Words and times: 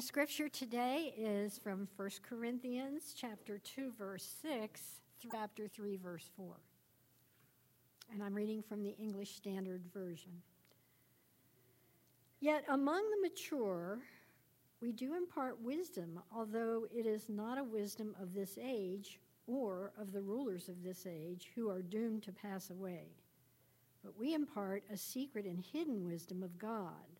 Our 0.00 0.06
scripture 0.06 0.48
today 0.48 1.12
is 1.14 1.58
from 1.58 1.86
1 1.96 2.10
Corinthians 2.26 3.12
chapter 3.14 3.58
2 3.58 3.92
verse 3.98 4.26
6 4.40 4.80
through 5.20 5.30
chapter 5.34 5.68
3 5.68 5.96
verse 5.96 6.30
4. 6.38 6.54
And 8.10 8.22
I'm 8.22 8.32
reading 8.32 8.62
from 8.62 8.82
the 8.82 8.96
English 8.96 9.36
Standard 9.36 9.82
Version. 9.92 10.32
Yet 12.40 12.64
among 12.70 13.10
the 13.10 13.28
mature 13.28 13.98
we 14.80 14.90
do 14.90 15.14
impart 15.14 15.60
wisdom, 15.62 16.18
although 16.34 16.86
it 16.90 17.04
is 17.04 17.28
not 17.28 17.58
a 17.58 17.62
wisdom 17.62 18.16
of 18.18 18.32
this 18.32 18.56
age 18.58 19.20
or 19.46 19.92
of 20.00 20.12
the 20.12 20.22
rulers 20.22 20.70
of 20.70 20.82
this 20.82 21.04
age 21.06 21.50
who 21.54 21.68
are 21.68 21.82
doomed 21.82 22.22
to 22.22 22.32
pass 22.32 22.70
away. 22.70 23.08
But 24.02 24.18
we 24.18 24.32
impart 24.32 24.82
a 24.90 24.96
secret 24.96 25.44
and 25.44 25.62
hidden 25.62 26.06
wisdom 26.06 26.42
of 26.42 26.58
God 26.58 27.19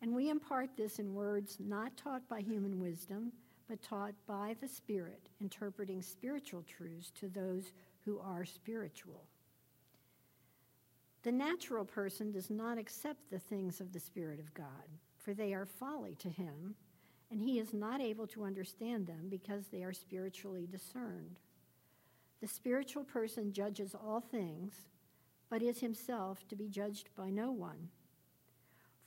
And 0.00 0.14
we 0.14 0.30
impart 0.30 0.76
this 0.76 0.98
in 0.98 1.14
words 1.14 1.58
not 1.58 1.96
taught 1.96 2.28
by 2.28 2.40
human 2.40 2.78
wisdom, 2.78 3.32
but 3.68 3.82
taught 3.82 4.14
by 4.26 4.56
the 4.60 4.68
Spirit, 4.68 5.28
interpreting 5.40 6.02
spiritual 6.02 6.62
truths 6.62 7.10
to 7.20 7.28
those 7.28 7.72
who 8.04 8.18
are 8.20 8.44
spiritual. 8.44 9.24
The 11.22 11.32
natural 11.32 11.84
person 11.84 12.30
does 12.30 12.48
not 12.48 12.78
accept 12.78 13.28
the 13.30 13.40
things 13.40 13.80
of 13.80 13.92
the 13.92 14.00
Spirit 14.00 14.38
of 14.38 14.54
God, 14.54 14.66
for 15.16 15.34
they 15.34 15.52
are 15.52 15.66
folly 15.66 16.14
to 16.20 16.28
him, 16.28 16.76
and 17.30 17.42
he 17.42 17.58
is 17.58 17.74
not 17.74 18.00
able 18.00 18.26
to 18.28 18.44
understand 18.44 19.06
them 19.06 19.26
because 19.28 19.66
they 19.66 19.82
are 19.82 19.92
spiritually 19.92 20.66
discerned. 20.70 21.40
The 22.40 22.46
spiritual 22.46 23.04
person 23.04 23.52
judges 23.52 23.94
all 23.94 24.20
things, 24.20 24.72
but 25.50 25.60
is 25.60 25.80
himself 25.80 26.46
to 26.48 26.56
be 26.56 26.68
judged 26.68 27.08
by 27.16 27.30
no 27.30 27.50
one. 27.50 27.88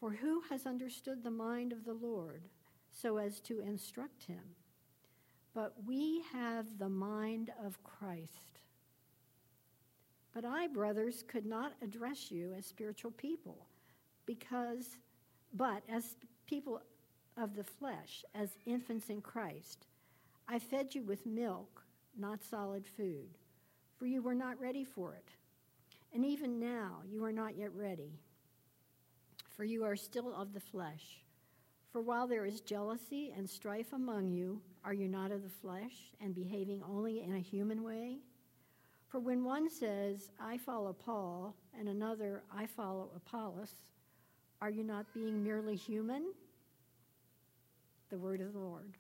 For 0.02 0.10
who 0.10 0.42
has 0.50 0.66
understood 0.66 1.24
the 1.24 1.30
mind 1.30 1.72
of 1.72 1.86
the 1.86 1.94
Lord 1.94 2.42
so 2.92 3.18
as 3.18 3.40
to 3.42 3.62
instruct 3.62 4.24
him? 4.24 4.42
But 5.54 5.76
we 5.86 6.24
have 6.34 6.80
the 6.80 6.90
mind 6.90 7.52
of 7.64 7.84
Christ. 7.84 8.62
But 10.34 10.44
I, 10.44 10.66
brothers, 10.66 11.24
could 11.28 11.46
not 11.46 11.74
address 11.84 12.32
you 12.32 12.52
as 12.58 12.66
spiritual 12.66 13.12
people, 13.12 13.68
because, 14.26 14.98
but 15.54 15.84
as 15.88 16.16
people 16.48 16.82
of 17.38 17.56
the 17.56 17.64
flesh, 17.64 18.26
as 18.34 18.58
infants 18.66 19.10
in 19.10 19.22
Christ. 19.22 19.86
I 20.48 20.58
fed 20.58 20.96
you 20.96 21.04
with 21.04 21.28
milk, 21.28 21.84
not 22.18 22.44
solid 22.44 22.88
food, 22.88 23.38
for 24.00 24.08
you 24.08 24.24
were 24.24 24.34
not 24.34 24.60
ready 24.60 24.84
for 24.84 25.14
it. 25.14 25.30
And 26.12 26.26
even 26.26 26.60
now 26.60 27.04
you 27.08 27.24
are 27.24 27.32
not 27.32 27.56
yet 27.56 27.72
ready 27.76 28.20
for 29.62 29.66
you 29.66 29.84
are 29.84 29.96
still 29.96 30.34
of 30.34 30.54
the 30.54 30.60
flesh. 30.60 31.22
For 31.92 32.02
while 32.02 32.26
there 32.26 32.48
is 32.48 32.62
jealousy 32.62 33.32
and 33.38 33.48
strife 33.48 33.94
among 33.94 34.32
you, 34.32 34.60
are 34.84 34.92
you 34.92 35.08
not 35.08 35.32
of 35.32 35.44
the 35.44 35.50
flesh 35.62 35.94
and 36.20 36.34
behaving 36.34 36.82
only 36.90 37.22
in 37.22 37.36
a 37.36 37.40
human 37.40 37.84
way? 37.84 38.18
For 39.10 39.20
when 39.20 39.44
one 39.44 39.70
says, 39.70 40.32
I 40.40 40.58
follow 40.58 40.94
Paul, 40.94 41.56
and 41.80 41.88
another, 41.88 42.42
I 42.52 42.66
follow 42.66 43.12
Apollos, 43.16 43.72
are 44.64 44.72
you 44.72 44.84
not 44.84 45.06
being 45.14 45.44
merely 45.44 45.76
human? 45.76 46.34
The 48.10 48.18
word 48.18 48.42
of 48.42 48.54
the 48.54 48.60
Lord. 48.60 48.98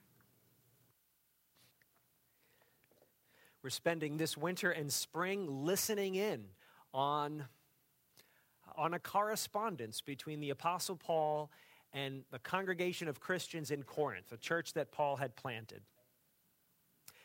We're 3.64 3.72
spending 3.72 4.18
this 4.18 4.38
winter 4.38 4.70
and 4.70 4.94
spring 4.94 5.66
listening 5.66 6.14
in 6.14 6.44
on 6.94 7.46
on 8.78 8.94
a 8.94 9.00
correspondence 9.00 10.02
between 10.02 10.40
the 10.40 10.50
Apostle 10.50 10.96
Paul 10.96 11.52
and 11.94 12.24
the 12.32 12.40
congregation 12.40 13.08
of 13.08 13.20
Christians 13.20 13.72
in 13.72 13.84
Corinth, 13.84 14.32
a 14.32 14.38
church 14.38 14.74
that 14.74 14.92
Paul 14.92 15.18
had 15.18 15.36
planted. 15.36 15.82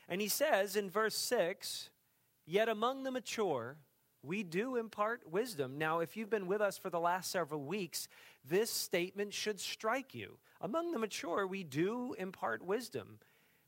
And 0.09 0.21
he 0.21 0.29
says 0.29 0.77
in 0.77 0.91
verse 0.91 1.17
6 1.17 1.91
Yet 2.49 2.69
among 2.69 3.03
the 3.03 3.11
mature, 3.11 3.77
we 4.23 4.43
do 4.45 4.77
impart 4.77 5.29
wisdom. 5.31 5.79
Now, 5.79 5.99
if 5.99 6.17
you've 6.17 6.31
been 6.31 6.47
with 6.47 6.61
us 6.61 6.79
for 6.79 6.91
the 6.91 7.01
last 7.01 7.31
several 7.31 7.63
weeks, 7.63 8.09
this 8.49 8.71
statement 8.71 9.35
should 9.35 9.61
strike 9.61 10.15
you. 10.15 10.39
Among 10.61 10.93
the 10.93 10.99
mature, 10.99 11.47
we 11.47 11.65
do 11.65 12.15
impart 12.19 12.65
wisdom. 12.65 13.19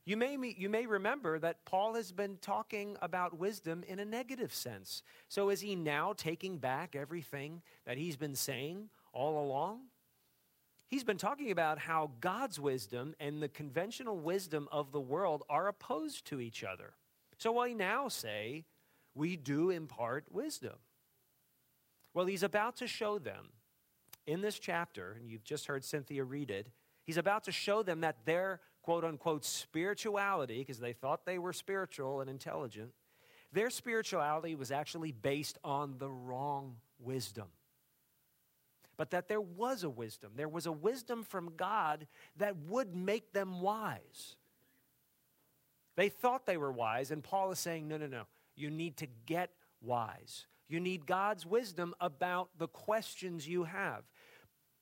You 0.05 0.17
may, 0.17 0.37
you 0.57 0.69
may 0.69 0.85
remember 0.85 1.37
that 1.39 1.65
Paul 1.65 1.93
has 1.93 2.11
been 2.11 2.37
talking 2.41 2.97
about 3.01 3.37
wisdom 3.37 3.83
in 3.87 3.99
a 3.99 4.05
negative 4.05 4.53
sense. 4.53 5.03
So 5.27 5.49
is 5.49 5.61
he 5.61 5.75
now 5.75 6.13
taking 6.13 6.57
back 6.57 6.95
everything 6.95 7.61
that 7.85 7.97
he's 7.97 8.15
been 8.15 8.35
saying 8.35 8.89
all 9.13 9.43
along? 9.43 9.81
He's 10.87 11.03
been 11.03 11.17
talking 11.17 11.51
about 11.51 11.77
how 11.77 12.09
God's 12.19 12.59
wisdom 12.59 13.13
and 13.19 13.43
the 13.43 13.47
conventional 13.49 14.17
wisdom 14.17 14.67
of 14.71 14.91
the 14.91 14.99
world 14.99 15.43
are 15.47 15.67
opposed 15.67 16.25
to 16.25 16.39
each 16.39 16.63
other. 16.63 16.93
So 17.37 17.51
why 17.51 17.73
now 17.73 18.07
say 18.07 18.65
we 19.13 19.35
do 19.35 19.69
impart 19.69 20.25
wisdom? 20.31 20.75
Well, 22.15 22.25
he's 22.25 22.41
about 22.41 22.77
to 22.77 22.87
show 22.87 23.19
them 23.19 23.49
in 24.25 24.41
this 24.41 24.57
chapter, 24.57 25.15
and 25.19 25.29
you've 25.29 25.43
just 25.43 25.67
heard 25.67 25.83
Cynthia 25.83 26.23
read 26.23 26.49
it, 26.49 26.67
he's 27.03 27.17
about 27.17 27.43
to 27.43 27.51
show 27.51 27.83
them 27.83 28.01
that 28.01 28.25
their 28.25 28.59
quote 28.81 29.03
unquote 29.03 29.45
spirituality, 29.45 30.59
because 30.59 30.79
they 30.79 30.93
thought 30.93 31.25
they 31.25 31.39
were 31.39 31.53
spiritual 31.53 32.21
and 32.21 32.29
intelligent, 32.29 32.91
their 33.51 33.69
spirituality 33.69 34.55
was 34.55 34.71
actually 34.71 35.11
based 35.11 35.57
on 35.63 35.95
the 35.97 36.09
wrong 36.09 36.75
wisdom. 36.99 37.47
But 38.97 39.11
that 39.11 39.27
there 39.27 39.41
was 39.41 39.83
a 39.83 39.89
wisdom. 39.89 40.33
There 40.35 40.49
was 40.49 40.65
a 40.65 40.71
wisdom 40.71 41.23
from 41.23 41.53
God 41.55 42.05
that 42.37 42.57
would 42.67 42.95
make 42.95 43.31
them 43.31 43.61
wise. 43.61 44.35
They 45.95 46.09
thought 46.09 46.45
they 46.45 46.57
were 46.57 46.71
wise, 46.71 47.11
and 47.11 47.23
Paul 47.23 47.51
is 47.51 47.59
saying, 47.59 47.87
no, 47.87 47.97
no, 47.97 48.07
no. 48.07 48.23
You 48.55 48.69
need 48.69 48.97
to 48.97 49.07
get 49.25 49.51
wise. 49.81 50.45
You 50.67 50.79
need 50.79 51.05
God's 51.05 51.45
wisdom 51.45 51.95
about 51.99 52.49
the 52.57 52.67
questions 52.67 53.47
you 53.47 53.63
have. 53.63 54.03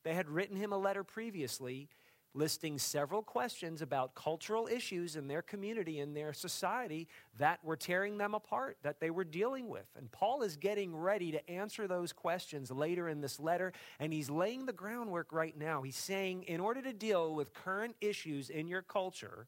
They 0.04 0.14
had 0.14 0.28
written 0.28 0.56
him 0.56 0.72
a 0.72 0.78
letter 0.78 1.04
previously 1.04 1.88
listing 2.34 2.78
several 2.78 3.22
questions 3.22 3.82
about 3.82 4.14
cultural 4.14 4.68
issues 4.68 5.16
in 5.16 5.28
their 5.28 5.42
community, 5.42 5.98
in 5.98 6.14
their 6.14 6.32
society, 6.32 7.08
that 7.38 7.62
were 7.64 7.76
tearing 7.76 8.18
them 8.18 8.34
apart, 8.34 8.76
that 8.82 9.00
they 9.00 9.10
were 9.10 9.24
dealing 9.24 9.68
with. 9.68 9.86
And 9.96 10.10
Paul 10.12 10.42
is 10.42 10.56
getting 10.56 10.94
ready 10.94 11.32
to 11.32 11.50
answer 11.50 11.86
those 11.86 12.12
questions 12.12 12.70
later 12.70 13.08
in 13.08 13.20
this 13.20 13.40
letter, 13.40 13.72
and 13.98 14.12
he's 14.12 14.30
laying 14.30 14.66
the 14.66 14.72
groundwork 14.72 15.32
right 15.32 15.56
now. 15.56 15.82
He's 15.82 15.96
saying, 15.96 16.44
in 16.44 16.60
order 16.60 16.82
to 16.82 16.92
deal 16.92 17.34
with 17.34 17.54
current 17.54 17.96
issues 18.00 18.50
in 18.50 18.68
your 18.68 18.82
culture, 18.82 19.46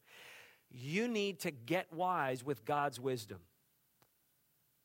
you 0.70 1.08
need 1.08 1.40
to 1.40 1.50
get 1.50 1.92
wise 1.92 2.44
with 2.44 2.64
God's 2.64 2.98
wisdom. 2.98 3.38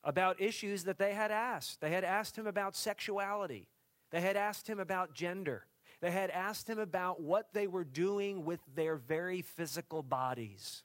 About 0.04 0.40
issues 0.40 0.84
that 0.84 0.98
they 0.98 1.14
had 1.14 1.32
asked. 1.32 1.80
They 1.80 1.90
had 1.90 2.04
asked 2.04 2.36
him 2.36 2.46
about 2.46 2.76
sexuality. 2.76 3.68
They 4.10 4.20
had 4.20 4.36
asked 4.36 4.68
him 4.68 4.78
about 4.78 5.14
gender. 5.14 5.64
They 6.00 6.10
had 6.10 6.30
asked 6.30 6.68
him 6.68 6.78
about 6.78 7.20
what 7.20 7.52
they 7.52 7.66
were 7.66 7.84
doing 7.84 8.44
with 8.44 8.60
their 8.74 8.96
very 8.96 9.42
physical 9.42 10.02
bodies. 10.02 10.82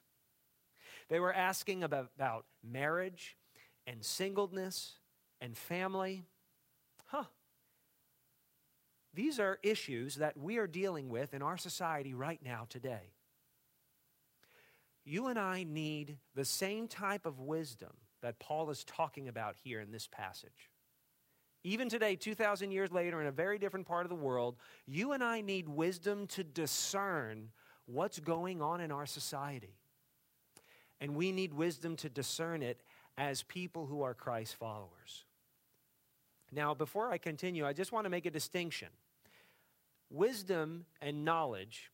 They 1.08 1.20
were 1.20 1.34
asking 1.34 1.84
about, 1.84 2.46
marriage 2.64 3.36
and 3.86 4.04
singleness 4.04 4.98
and 5.40 5.56
family. 5.56 6.24
Huh. 7.06 7.24
These 9.12 9.38
are 9.38 9.58
issues 9.62 10.14
that 10.14 10.38
we 10.38 10.56
are 10.56 10.66
dealing 10.66 11.10
with 11.10 11.34
in 11.34 11.42
our 11.42 11.58
society 11.58 12.14
right 12.14 12.40
now 12.42 12.66
today. 12.70 13.12
you 15.04 15.26
and 15.26 15.38
I 15.38 15.64
need 15.64 16.18
the 16.34 16.44
same 16.44 16.88
type 16.88 17.26
of 17.26 17.40
wisdom 17.40 17.92
that 18.22 18.38
Paul 18.38 18.70
is 18.70 18.84
talking 18.84 19.28
about 19.28 19.56
here 19.62 19.80
in 19.80 19.90
this 19.90 20.06
passage. 20.06 20.70
Even 21.64 21.88
today, 21.88 22.16
2,000 22.16 22.72
years 22.72 22.90
later, 22.90 23.20
in 23.20 23.28
a 23.28 23.32
very 23.32 23.58
different 23.58 23.86
part 23.86 24.04
of 24.04 24.10
the 24.10 24.16
world, 24.16 24.56
you 24.86 25.12
and 25.12 25.22
I 25.22 25.40
need 25.40 25.68
wisdom 25.68 26.26
to 26.28 26.42
discern 26.42 27.50
what's 27.86 28.18
going 28.18 28.60
on 28.60 28.80
in 28.80 28.90
our 28.90 29.06
society. 29.06 29.76
And 31.00 31.14
we 31.14 31.30
need 31.32 31.54
wisdom 31.54 31.96
to 31.96 32.08
discern 32.08 32.62
it 32.62 32.82
as 33.16 33.42
people 33.44 33.86
who 33.86 34.02
are 34.02 34.14
Christ 34.14 34.56
followers. 34.56 35.24
Now, 36.50 36.74
before 36.74 37.10
I 37.10 37.18
continue, 37.18 37.66
I 37.66 37.72
just 37.72 37.92
want 37.92 38.04
to 38.04 38.10
make 38.10 38.26
a 38.26 38.30
distinction. 38.30 38.88
Wisdom 40.10 40.84
and 41.00 41.24
knowledge 41.24 41.90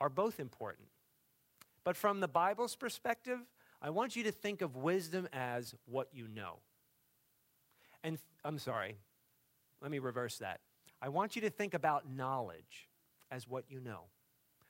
are 0.00 0.08
both 0.08 0.38
important. 0.38 0.88
But 1.82 1.96
from 1.96 2.20
the 2.20 2.28
Bible's 2.28 2.76
perspective, 2.76 3.40
I 3.82 3.90
want 3.90 4.16
you 4.16 4.22
to 4.24 4.32
think 4.32 4.60
of 4.62 4.76
wisdom 4.76 5.28
as 5.32 5.74
what 5.86 6.08
you 6.12 6.28
know. 6.28 6.58
And 8.02 8.18
I'm 8.44 8.58
sorry, 8.58 8.96
let 9.82 9.90
me 9.90 9.98
reverse 9.98 10.38
that. 10.38 10.60
I 11.02 11.08
want 11.08 11.36
you 11.36 11.42
to 11.42 11.50
think 11.50 11.74
about 11.74 12.10
knowledge 12.10 12.88
as 13.30 13.48
what 13.48 13.64
you 13.68 13.80
know. 13.80 14.04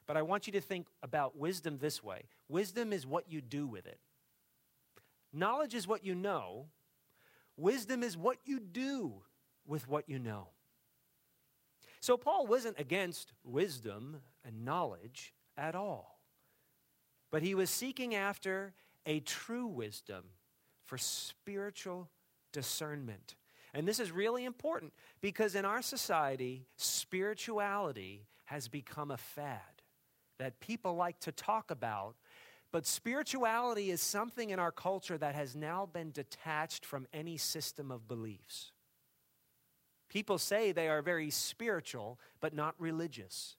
But 0.06 0.16
I 0.16 0.22
want 0.22 0.46
you 0.46 0.52
to 0.54 0.60
think 0.60 0.86
about 1.02 1.36
wisdom 1.36 1.78
this 1.78 2.02
way 2.02 2.22
wisdom 2.48 2.92
is 2.92 3.06
what 3.06 3.30
you 3.30 3.40
do 3.40 3.66
with 3.66 3.86
it. 3.86 4.00
Knowledge 5.32 5.74
is 5.74 5.86
what 5.86 6.04
you 6.04 6.14
know, 6.14 6.66
wisdom 7.56 8.02
is 8.02 8.16
what 8.16 8.38
you 8.44 8.58
do 8.58 9.22
with 9.66 9.88
what 9.88 10.08
you 10.08 10.18
know. 10.18 10.48
So 12.00 12.16
Paul 12.16 12.46
wasn't 12.46 12.80
against 12.80 13.32
wisdom 13.44 14.16
and 14.44 14.64
knowledge 14.64 15.32
at 15.56 15.74
all, 15.74 16.18
but 17.30 17.42
he 17.42 17.54
was 17.54 17.70
seeking 17.70 18.14
after 18.14 18.74
a 19.06 19.20
true 19.20 19.66
wisdom 19.66 20.24
for 20.86 20.98
spiritual 20.98 22.08
discernment. 22.52 23.37
And 23.73 23.87
this 23.87 24.00
is 24.00 24.11
really 24.11 24.44
important 24.44 24.93
because 25.20 25.55
in 25.55 25.64
our 25.64 25.82
society, 25.82 26.67
spirituality 26.76 28.26
has 28.47 28.69
become 28.69 29.11
a 29.11 29.17
fad 29.17 29.61
that 30.38 30.58
people 30.58 30.97
like 30.97 31.20
to 31.20 31.32
talk 31.32 31.70
about. 31.70 32.17
But 32.73 32.87
spirituality 32.87 33.91
is 33.91 34.00
something 34.00 34.50
in 34.50 34.58
our 34.58 34.73
culture 34.73 35.19
that 35.19 35.35
has 35.35 35.55
now 35.55 35.87
been 35.87 36.11
detached 36.11 36.85
from 36.85 37.06
any 37.12 37.37
system 37.37 37.91
of 37.91 38.08
beliefs. 38.08 38.73
People 40.08 40.38
say 40.38 40.73
they 40.73 40.88
are 40.88 41.02
very 41.02 41.31
spiritual, 41.31 42.19
but 42.41 42.55
not 42.55 42.75
religious. 42.79 43.56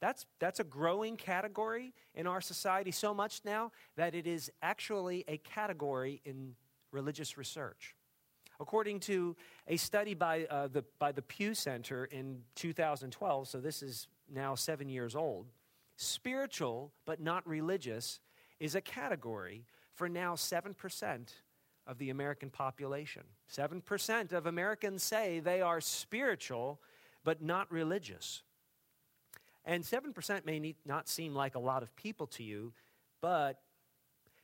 That's, 0.00 0.26
that's 0.38 0.60
a 0.60 0.64
growing 0.64 1.16
category 1.16 1.92
in 2.14 2.28
our 2.28 2.40
society 2.40 2.92
so 2.92 3.12
much 3.12 3.40
now 3.44 3.72
that 3.96 4.14
it 4.14 4.26
is 4.26 4.50
actually 4.62 5.24
a 5.26 5.38
category 5.38 6.20
in 6.24 6.54
religious 6.92 7.36
research. 7.36 7.96
According 8.60 9.00
to 9.00 9.36
a 9.68 9.76
study 9.76 10.14
by, 10.14 10.44
uh, 10.44 10.68
the, 10.68 10.84
by 10.98 11.12
the 11.12 11.22
Pew 11.22 11.54
Center 11.54 12.06
in 12.06 12.42
2012, 12.56 13.48
so 13.48 13.60
this 13.60 13.82
is 13.82 14.08
now 14.32 14.54
seven 14.54 14.88
years 14.88 15.14
old, 15.14 15.46
spiritual 15.96 16.92
but 17.06 17.20
not 17.20 17.46
religious 17.46 18.20
is 18.58 18.74
a 18.74 18.80
category 18.80 19.64
for 19.94 20.08
now 20.08 20.34
7% 20.34 21.28
of 21.86 21.98
the 21.98 22.10
American 22.10 22.50
population. 22.50 23.22
7% 23.52 24.32
of 24.32 24.46
Americans 24.46 25.02
say 25.02 25.40
they 25.40 25.62
are 25.62 25.80
spiritual 25.80 26.80
but 27.24 27.42
not 27.42 27.70
religious. 27.70 28.42
And 29.64 29.84
7% 29.84 30.46
may 30.46 30.74
not 30.86 31.08
seem 31.08 31.34
like 31.34 31.54
a 31.54 31.58
lot 31.58 31.82
of 31.82 31.94
people 31.94 32.26
to 32.28 32.42
you, 32.42 32.72
but 33.20 33.60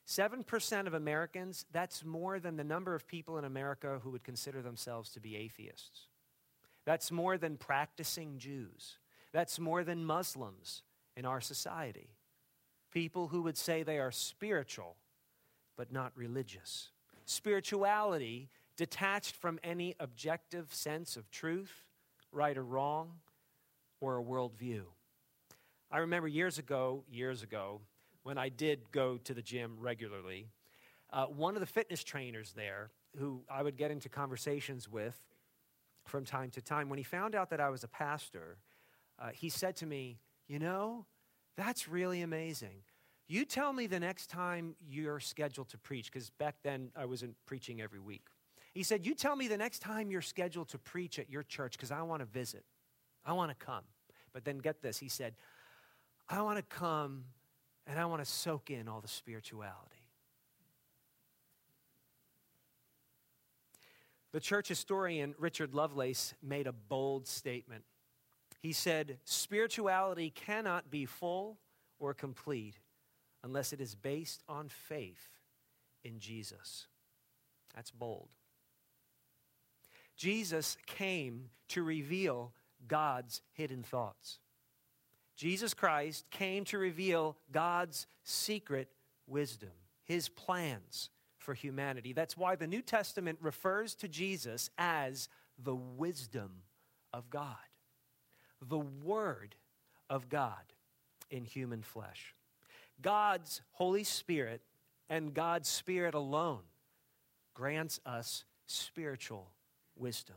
7% 0.07 0.87
of 0.87 0.95
Americans, 0.95 1.65
that's 1.73 2.05
more 2.05 2.39
than 2.39 2.57
the 2.57 2.65
number 2.65 2.95
of 2.95 3.07
people 3.07 3.39
in 3.39 3.45
America 3.45 4.01
who 4.03 4.11
would 4.11 4.25
consider 4.25 4.61
themselves 4.61 5.11
to 5.11 5.21
be 5.21 5.37
atheists. 5.37 6.09
That's 6.85 7.11
more 7.11 7.39
than 7.39 7.57
practicing 7.57 8.39
Jews. 8.39 8.99
That's 9.33 9.59
more 9.59 9.83
than 9.83 10.05
Muslims 10.05 10.83
in 11.17 11.25
our 11.25 11.41
society. 11.41 12.11
People 12.93 13.29
who 13.29 13.43
would 13.43 13.57
say 13.57 13.83
they 13.83 13.99
are 13.99 14.13
spiritual, 14.13 14.97
but 15.77 15.91
not 15.91 16.13
religious. 16.15 16.91
Spirituality 17.25 18.51
detached 18.77 19.35
from 19.35 19.59
any 19.65 19.95
objective 19.99 20.73
sense 20.75 21.17
of 21.17 21.31
truth, 21.31 21.85
right 22.31 22.57
or 22.57 22.65
wrong, 22.65 23.13
or 24.01 24.19
a 24.19 24.23
worldview. 24.23 24.83
I 25.91 25.99
remember 25.99 26.29
years 26.29 26.59
ago, 26.59 27.05
years 27.11 27.43
ago, 27.43 27.81
when 28.25 28.39
I 28.39 28.49
did 28.49 28.91
go 28.91 29.19
to 29.19 29.35
the 29.35 29.43
gym 29.43 29.77
regularly, 29.79 30.49
uh, 31.13 31.27
one 31.27 31.55
of 31.55 31.61
the 31.61 31.67
fitness 31.67 32.03
trainers 32.03 32.53
there, 32.57 32.91
who 33.17 33.45
I 33.49 33.63
would 33.63 33.77
get 33.77 33.93
into 33.93 34.09
conversations 34.09 34.89
with 34.89 35.17
from 36.07 36.25
time 36.25 36.51
to 36.51 36.61
time, 36.61 36.89
when 36.89 36.99
he 36.99 37.05
found 37.05 37.35
out 37.35 37.51
that 37.51 37.61
I 37.61 37.71
was 37.71 37.85
a 37.85 37.89
pastor, 37.89 38.59
uh, 39.19 39.29
he 39.33 39.49
said 39.49 39.77
to 39.77 39.87
me, 39.87 40.19
You 40.49 40.59
know, 40.59 41.07
that's 41.57 41.87
really 41.89 42.23
amazing. 42.23 42.83
You 43.27 43.45
tell 43.45 43.73
me 43.73 43.87
the 43.87 44.01
next 44.01 44.27
time 44.27 44.75
you're 44.87 45.21
scheduled 45.21 45.69
to 45.71 45.79
preach, 45.79 46.13
because 46.13 46.31
back 46.31 46.57
then 46.63 46.91
I 46.97 47.05
wasn't 47.05 47.37
preaching 47.47 47.81
every 47.81 48.01
week. 48.01 48.27
He 48.73 48.83
said, 48.83 49.07
You 49.07 49.15
tell 49.15 49.37
me 49.37 49.49
the 49.49 49.57
next 49.57 49.79
time 49.81 50.11
you're 50.11 50.21
scheduled 50.21 50.69
to 50.71 50.79
preach 50.79 51.19
at 51.19 51.31
your 51.31 51.43
church, 51.43 51.73
because 51.73 51.91
I 51.91 52.03
want 52.03 52.21
to 52.21 52.27
visit. 52.27 52.65
I 53.25 53.33
want 53.35 53.57
to 53.57 53.65
come. 53.65 53.85
But 54.33 54.45
then 54.45 54.59
get 54.59 54.83
this, 54.83 54.99
he 54.99 55.09
said, 55.09 55.35
I 56.29 56.43
want 56.43 56.59
to 56.59 56.63
come 56.63 57.25
and 57.87 57.99
I 57.99 58.07
want 58.07 58.25
to 58.25 58.31
soak 58.31 58.71
in 58.71 58.89
all 58.89 59.01
the 59.01 59.09
spirituality. 59.09 60.05
The 64.33 64.41
church 64.41 64.69
historian 64.69 65.35
Richard 65.39 65.75
Lovelace 65.75 66.35
made 66.43 66.67
a 66.67 66.73
bold 66.73 67.29
statement. 67.29 67.85
He 68.61 68.73
said, 68.73 69.19
Spirituality 69.25 70.31
cannot 70.31 70.91
be 70.91 71.07
full 71.07 71.59
or 72.01 72.15
complete 72.15 72.79
unless 73.45 73.73
it 73.73 73.81
is 73.81 73.95
based 73.95 74.43
on 74.49 74.69
faith 74.69 75.29
in 76.03 76.19
Jesus. 76.19 76.89
That's 77.75 77.91
bold. 77.91 78.29
Jesus 80.17 80.77
came 80.87 81.51
to 81.69 81.83
reveal 81.83 82.53
God's 82.89 83.43
hidden 83.53 83.83
thoughts. 83.83 84.39
Jesus 85.37 85.75
Christ 85.75 86.27
came 86.31 86.65
to 86.67 86.79
reveal 86.79 87.37
God's 87.51 88.07
secret 88.23 88.89
wisdom, 89.27 89.71
his 90.05 90.29
plans 90.29 91.11
for 91.39 91.55
humanity. 91.55 92.13
That's 92.13 92.37
why 92.37 92.57
the 92.57 92.67
New 92.67 92.83
Testament 92.83 93.39
refers 93.43 93.95
to 93.97 94.09
Jesus 94.09 94.71
as 94.79 95.29
the 95.59 95.75
wisdom 95.75 96.63
of 97.13 97.31
God, 97.31 97.57
the 98.61 98.79
Word 98.79 99.57
of 100.09 100.29
God 100.29 100.73
in 101.31 101.45
human 101.45 101.83
flesh. 101.83 102.35
God's 103.03 103.61
Holy 103.73 104.05
Spirit 104.05 104.63
and 105.11 105.35
God's 105.35 105.69
Spirit 105.69 106.15
alone 106.15 106.63
grants 107.55 108.01
us 108.07 108.45
spiritual 108.67 109.51
wisdom 109.97 110.37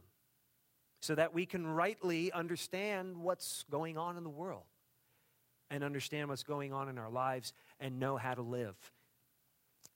so 1.00 1.16
that 1.16 1.34
we 1.34 1.46
can 1.46 1.66
rightly 1.66 2.32
understand 2.32 3.18
what's 3.18 3.63
going 3.70 3.98
on 3.98 4.18
in 4.18 4.24
the 4.24 4.30
world 4.30 4.63
and 5.70 5.84
understand 5.84 6.30
what's 6.30 6.44
going 6.44 6.74
on 6.74 6.90
in 6.90 6.98
our 6.98 7.10
lives 7.10 7.54
and 7.80 8.00
know 8.00 8.18
how 8.18 8.34
to 8.34 8.42
live. 8.42 8.76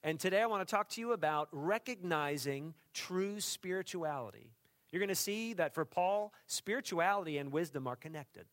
And 0.03 0.19
today 0.19 0.41
I 0.41 0.47
want 0.47 0.67
to 0.67 0.71
talk 0.71 0.89
to 0.89 1.01
you 1.01 1.13
about 1.13 1.47
recognizing 1.51 2.73
true 2.93 3.39
spirituality. 3.39 4.51
You're 4.91 4.99
going 4.99 5.09
to 5.09 5.15
see 5.15 5.53
that 5.53 5.73
for 5.73 5.85
Paul, 5.85 6.33
spirituality 6.47 7.37
and 7.37 7.51
wisdom 7.51 7.87
are 7.87 7.95
connected. 7.95 8.45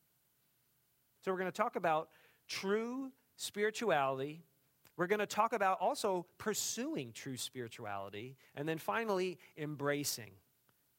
So 1.23 1.31
we're 1.31 1.39
going 1.39 1.51
to 1.51 1.57
talk 1.57 1.75
about 1.75 2.09
true 2.47 3.11
spirituality. 3.35 4.43
We're 4.95 5.07
going 5.07 5.19
to 5.19 5.25
talk 5.25 5.53
about 5.53 5.79
also 5.81 6.25
pursuing 6.37 7.11
true 7.13 7.35
spirituality. 7.35 8.37
And 8.55 8.67
then 8.67 8.77
finally, 8.77 9.37
embracing 9.57 10.31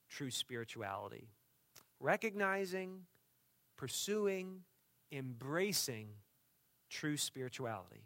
true 0.09 0.31
spirituality. 0.31 1.29
Recognizing, 2.01 3.03
pursuing, 3.77 4.63
embracing 5.13 6.09
true 6.89 7.17
spirituality. 7.17 8.03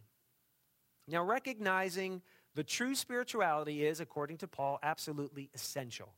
Now, 1.08 1.24
recognizing 1.24 2.22
the 2.54 2.64
true 2.64 2.94
spirituality 2.94 3.84
is, 3.84 4.00
according 4.00 4.38
to 4.38 4.48
Paul, 4.48 4.78
absolutely 4.82 5.50
essential. 5.54 6.14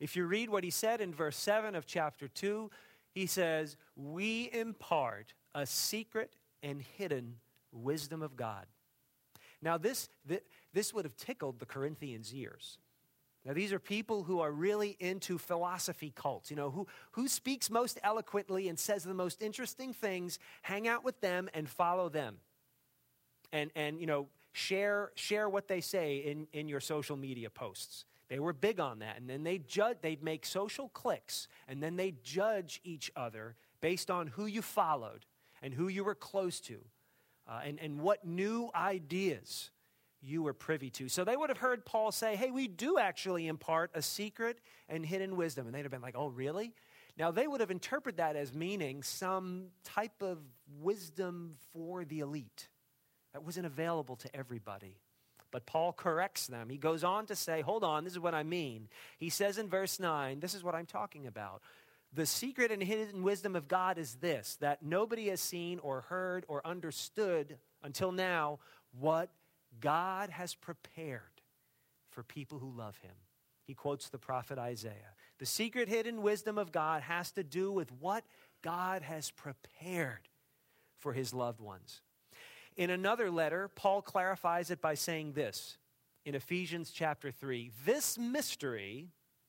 If 0.00 0.16
you 0.16 0.26
read 0.26 0.50
what 0.50 0.64
he 0.64 0.70
said 0.70 1.00
in 1.00 1.14
verse 1.14 1.36
7 1.36 1.74
of 1.74 1.86
chapter 1.86 2.28
2, 2.28 2.70
he 3.12 3.26
says, 3.26 3.76
We 3.94 4.50
impart 4.52 5.32
a 5.54 5.66
secret 5.66 6.36
and 6.62 6.82
hidden 6.82 7.36
wisdom 7.72 8.22
of 8.22 8.36
God. 8.36 8.66
Now, 9.62 9.78
this, 9.78 10.08
this 10.72 10.92
would 10.92 11.04
have 11.04 11.16
tickled 11.16 11.58
the 11.58 11.66
Corinthians' 11.66 12.34
ears. 12.34 12.78
Now, 13.46 13.52
these 13.52 13.72
are 13.72 13.78
people 13.78 14.24
who 14.24 14.40
are 14.40 14.50
really 14.50 14.96
into 14.98 15.38
philosophy 15.38 16.12
cults. 16.14 16.50
You 16.50 16.56
know, 16.56 16.70
who, 16.70 16.88
who 17.12 17.28
speaks 17.28 17.70
most 17.70 17.98
eloquently 18.02 18.68
and 18.68 18.76
says 18.78 19.04
the 19.04 19.14
most 19.14 19.40
interesting 19.40 19.92
things, 19.92 20.40
hang 20.62 20.88
out 20.88 21.04
with 21.04 21.20
them 21.20 21.48
and 21.54 21.68
follow 21.68 22.08
them. 22.08 22.38
and, 23.52 23.70
and 23.74 24.00
you 24.00 24.06
know, 24.06 24.26
share, 24.52 25.12
share 25.14 25.48
what 25.48 25.68
they 25.68 25.80
say 25.80 26.18
in, 26.18 26.46
in 26.52 26.68
your 26.68 26.80
social 26.80 27.16
media 27.16 27.50
posts. 27.50 28.04
They 28.28 28.40
were 28.40 28.52
big 28.52 28.80
on 28.80 28.98
that. 29.00 29.18
And 29.18 29.28
then 29.30 29.44
they 29.44 29.58
judge, 29.58 29.98
they'd 30.02 30.22
make 30.22 30.44
social 30.44 30.88
cliques, 30.88 31.46
and 31.68 31.82
then 31.82 31.96
they 31.96 32.14
judge 32.22 32.80
each 32.84 33.10
other 33.14 33.54
based 33.80 34.10
on 34.10 34.28
who 34.28 34.46
you 34.46 34.62
followed 34.62 35.26
and 35.62 35.72
who 35.72 35.88
you 35.88 36.02
were 36.04 36.14
close 36.14 36.60
to 36.60 36.78
uh, 37.48 37.60
and, 37.64 37.78
and 37.80 38.00
what 38.00 38.26
new 38.26 38.70
ideas 38.74 39.70
you 40.26 40.42
were 40.42 40.52
privy 40.52 40.90
to. 40.90 41.08
So 41.08 41.24
they 41.24 41.36
would 41.36 41.50
have 41.50 41.58
heard 41.58 41.84
Paul 41.84 42.10
say, 42.10 42.36
Hey, 42.36 42.50
we 42.50 42.68
do 42.68 42.98
actually 42.98 43.46
impart 43.46 43.90
a 43.94 44.02
secret 44.02 44.58
and 44.88 45.06
hidden 45.06 45.36
wisdom. 45.36 45.66
And 45.66 45.74
they'd 45.74 45.82
have 45.82 45.90
been 45.90 46.02
like, 46.02 46.16
Oh, 46.16 46.28
really? 46.28 46.74
Now, 47.18 47.30
they 47.30 47.46
would 47.46 47.60
have 47.60 47.70
interpreted 47.70 48.18
that 48.18 48.36
as 48.36 48.52
meaning 48.52 49.02
some 49.02 49.68
type 49.84 50.20
of 50.20 50.38
wisdom 50.80 51.56
for 51.72 52.04
the 52.04 52.20
elite 52.20 52.68
that 53.32 53.42
wasn't 53.42 53.64
available 53.64 54.16
to 54.16 54.36
everybody. 54.36 54.98
But 55.50 55.64
Paul 55.64 55.94
corrects 55.94 56.46
them. 56.46 56.68
He 56.68 56.76
goes 56.76 57.04
on 57.04 57.26
to 57.26 57.36
say, 57.36 57.62
Hold 57.62 57.84
on, 57.84 58.04
this 58.04 58.12
is 58.12 58.20
what 58.20 58.34
I 58.34 58.42
mean. 58.42 58.88
He 59.18 59.30
says 59.30 59.58
in 59.58 59.68
verse 59.68 59.98
9, 59.98 60.40
This 60.40 60.54
is 60.54 60.62
what 60.62 60.74
I'm 60.74 60.86
talking 60.86 61.26
about. 61.26 61.62
The 62.12 62.26
secret 62.26 62.70
and 62.70 62.82
hidden 62.82 63.22
wisdom 63.22 63.56
of 63.56 63.68
God 63.68 63.98
is 63.98 64.16
this 64.16 64.56
that 64.60 64.82
nobody 64.82 65.28
has 65.28 65.40
seen 65.40 65.78
or 65.78 66.02
heard 66.02 66.44
or 66.48 66.66
understood 66.66 67.58
until 67.82 68.12
now 68.12 68.58
what 68.98 69.30
God 69.80 70.30
has 70.30 70.54
prepared 70.54 71.20
for 72.10 72.22
people 72.22 72.58
who 72.58 72.70
love 72.70 72.98
him. 72.98 73.14
He 73.64 73.74
quotes 73.74 74.08
the 74.08 74.18
prophet 74.18 74.58
Isaiah. 74.58 75.14
The 75.38 75.46
secret 75.46 75.88
hidden 75.88 76.22
wisdom 76.22 76.56
of 76.56 76.72
God 76.72 77.02
has 77.02 77.32
to 77.32 77.42
do 77.42 77.72
with 77.72 77.90
what 77.92 78.24
God 78.62 79.02
has 79.02 79.30
prepared 79.30 80.28
for 80.98 81.12
his 81.12 81.34
loved 81.34 81.60
ones. 81.60 82.00
In 82.76 82.90
another 82.90 83.30
letter, 83.30 83.68
Paul 83.68 84.02
clarifies 84.02 84.70
it 84.70 84.80
by 84.80 84.94
saying 84.94 85.32
this 85.32 85.78
in 86.24 86.34
Ephesians 86.34 86.90
chapter 86.90 87.30
3 87.30 87.72
This 87.84 88.18
mystery 88.18 89.08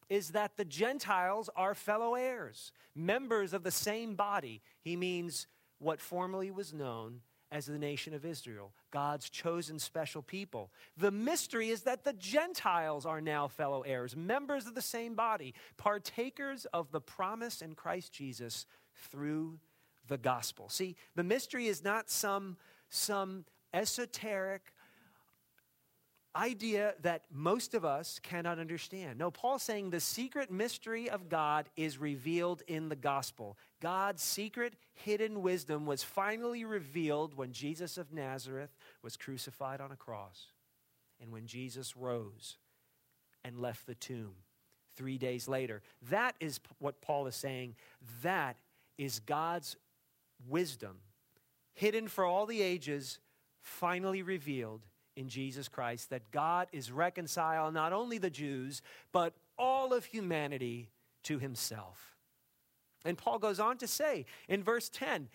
is 0.10 0.29
that 0.29 0.55
the 0.57 0.65
Gentiles 0.65 1.50
are 1.55 1.75
fellow 1.75 2.15
heirs, 2.15 2.72
members 2.96 3.53
of 3.53 3.63
the 3.63 3.72
same 3.72 4.15
body. 4.15 4.62
He 4.81 4.96
means 4.96 5.48
what 5.79 6.00
formerly 6.00 6.50
was 6.50 6.74
known 6.74 7.22
as 7.51 7.65
the 7.65 7.77
nation 7.77 8.13
of 8.13 8.25
Israel, 8.25 8.73
God's 8.91 9.29
chosen 9.29 9.79
special 9.79 10.21
people. 10.21 10.71
The 10.97 11.11
mystery 11.11 11.69
is 11.69 11.83
that 11.83 12.03
the 12.03 12.13
Gentiles 12.13 13.05
are 13.05 13.21
now 13.21 13.47
fellow 13.47 13.81
heirs, 13.83 14.15
members 14.15 14.67
of 14.67 14.75
the 14.75 14.81
same 14.81 15.15
body, 15.15 15.53
partakers 15.77 16.65
of 16.73 16.91
the 16.91 17.01
promise 17.01 17.61
in 17.61 17.73
Christ 17.73 18.11
Jesus 18.11 18.65
through 19.09 19.59
the 20.07 20.17
gospel. 20.17 20.69
See, 20.69 20.95
the 21.15 21.23
mystery 21.23 21.67
is 21.67 21.83
not 21.83 22.09
some, 22.09 22.57
some 22.89 23.45
esoteric 23.73 24.73
idea 26.38 26.94
that 27.01 27.24
most 27.32 27.74
of 27.74 27.84
us 27.84 28.20
cannot 28.22 28.60
understand. 28.60 29.17
No, 29.17 29.32
Paul's 29.32 29.63
saying 29.63 29.89
the 29.89 30.00
secret 30.00 30.51
mystery 30.51 31.10
of 31.10 31.29
God 31.29 31.70
is 31.75 31.98
revealed 31.98 32.62
in 32.67 32.89
the 32.89 32.96
gospel. 32.96 33.58
God's 33.82 34.22
secret 34.22 34.75
hidden 34.94 35.41
wisdom 35.41 35.86
was 35.86 36.03
finally 36.03 36.63
revealed 36.63 37.36
when 37.36 37.51
Jesus 37.51 37.98
of 37.98 38.13
Nazareth 38.13 38.75
was 39.01 39.17
crucified 39.17 39.82
on 39.82 39.91
a 39.91 39.96
cross 39.96 40.46
and 41.20 41.32
when 41.32 41.48
Jesus 41.48 41.98
rose 41.98 42.58
and 43.44 43.60
left 43.60 43.88
the 43.88 43.96
tomb 43.96 44.34
three 44.96 45.17
days 45.17 45.48
later. 45.48 45.82
That 46.10 46.36
is 46.39 46.60
what 46.79 47.01
Paul 47.01 47.27
is 47.27 47.36
saying. 47.36 47.75
That 48.22 48.58
is 48.98 49.20
God's 49.20 49.75
wisdom, 50.48 50.98
hidden 51.74 52.08
for 52.08 52.25
all 52.25 52.46
the 52.46 52.62
ages, 52.62 53.20
finally 53.62 54.22
revealed 54.22 54.86
in 55.17 55.27
Jesus 55.27 55.67
Christ 55.67 56.12
that 56.12 56.31
God 56.31 56.67
is 56.71 56.91
reconciled 56.91 57.74
not 57.74 57.91
only 57.91 58.17
the 58.19 58.29
Jews, 58.29 58.81
but 59.12 59.33
all 59.57 59.93
of 59.93 60.05
humanity 60.05 60.89
to 61.24 61.39
himself. 61.39 62.15
And 63.03 63.17
Paul 63.17 63.39
goes 63.39 63.59
on 63.59 63.77
to 63.79 63.88
say 63.88 64.25
in 64.47 64.63
verse 64.63 64.89
10 64.89 65.27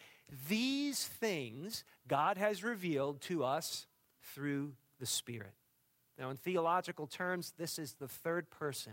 these 0.48 1.06
things 1.06 1.84
God 2.08 2.38
has 2.38 2.64
revealed 2.64 3.20
to 3.22 3.44
us 3.44 3.86
through 4.34 4.72
the 4.98 5.06
Spirit. 5.06 5.52
Now, 6.18 6.30
in 6.30 6.36
theological 6.36 7.06
terms, 7.06 7.52
this 7.58 7.78
is 7.78 7.94
the 7.94 8.08
third 8.08 8.50
person 8.50 8.92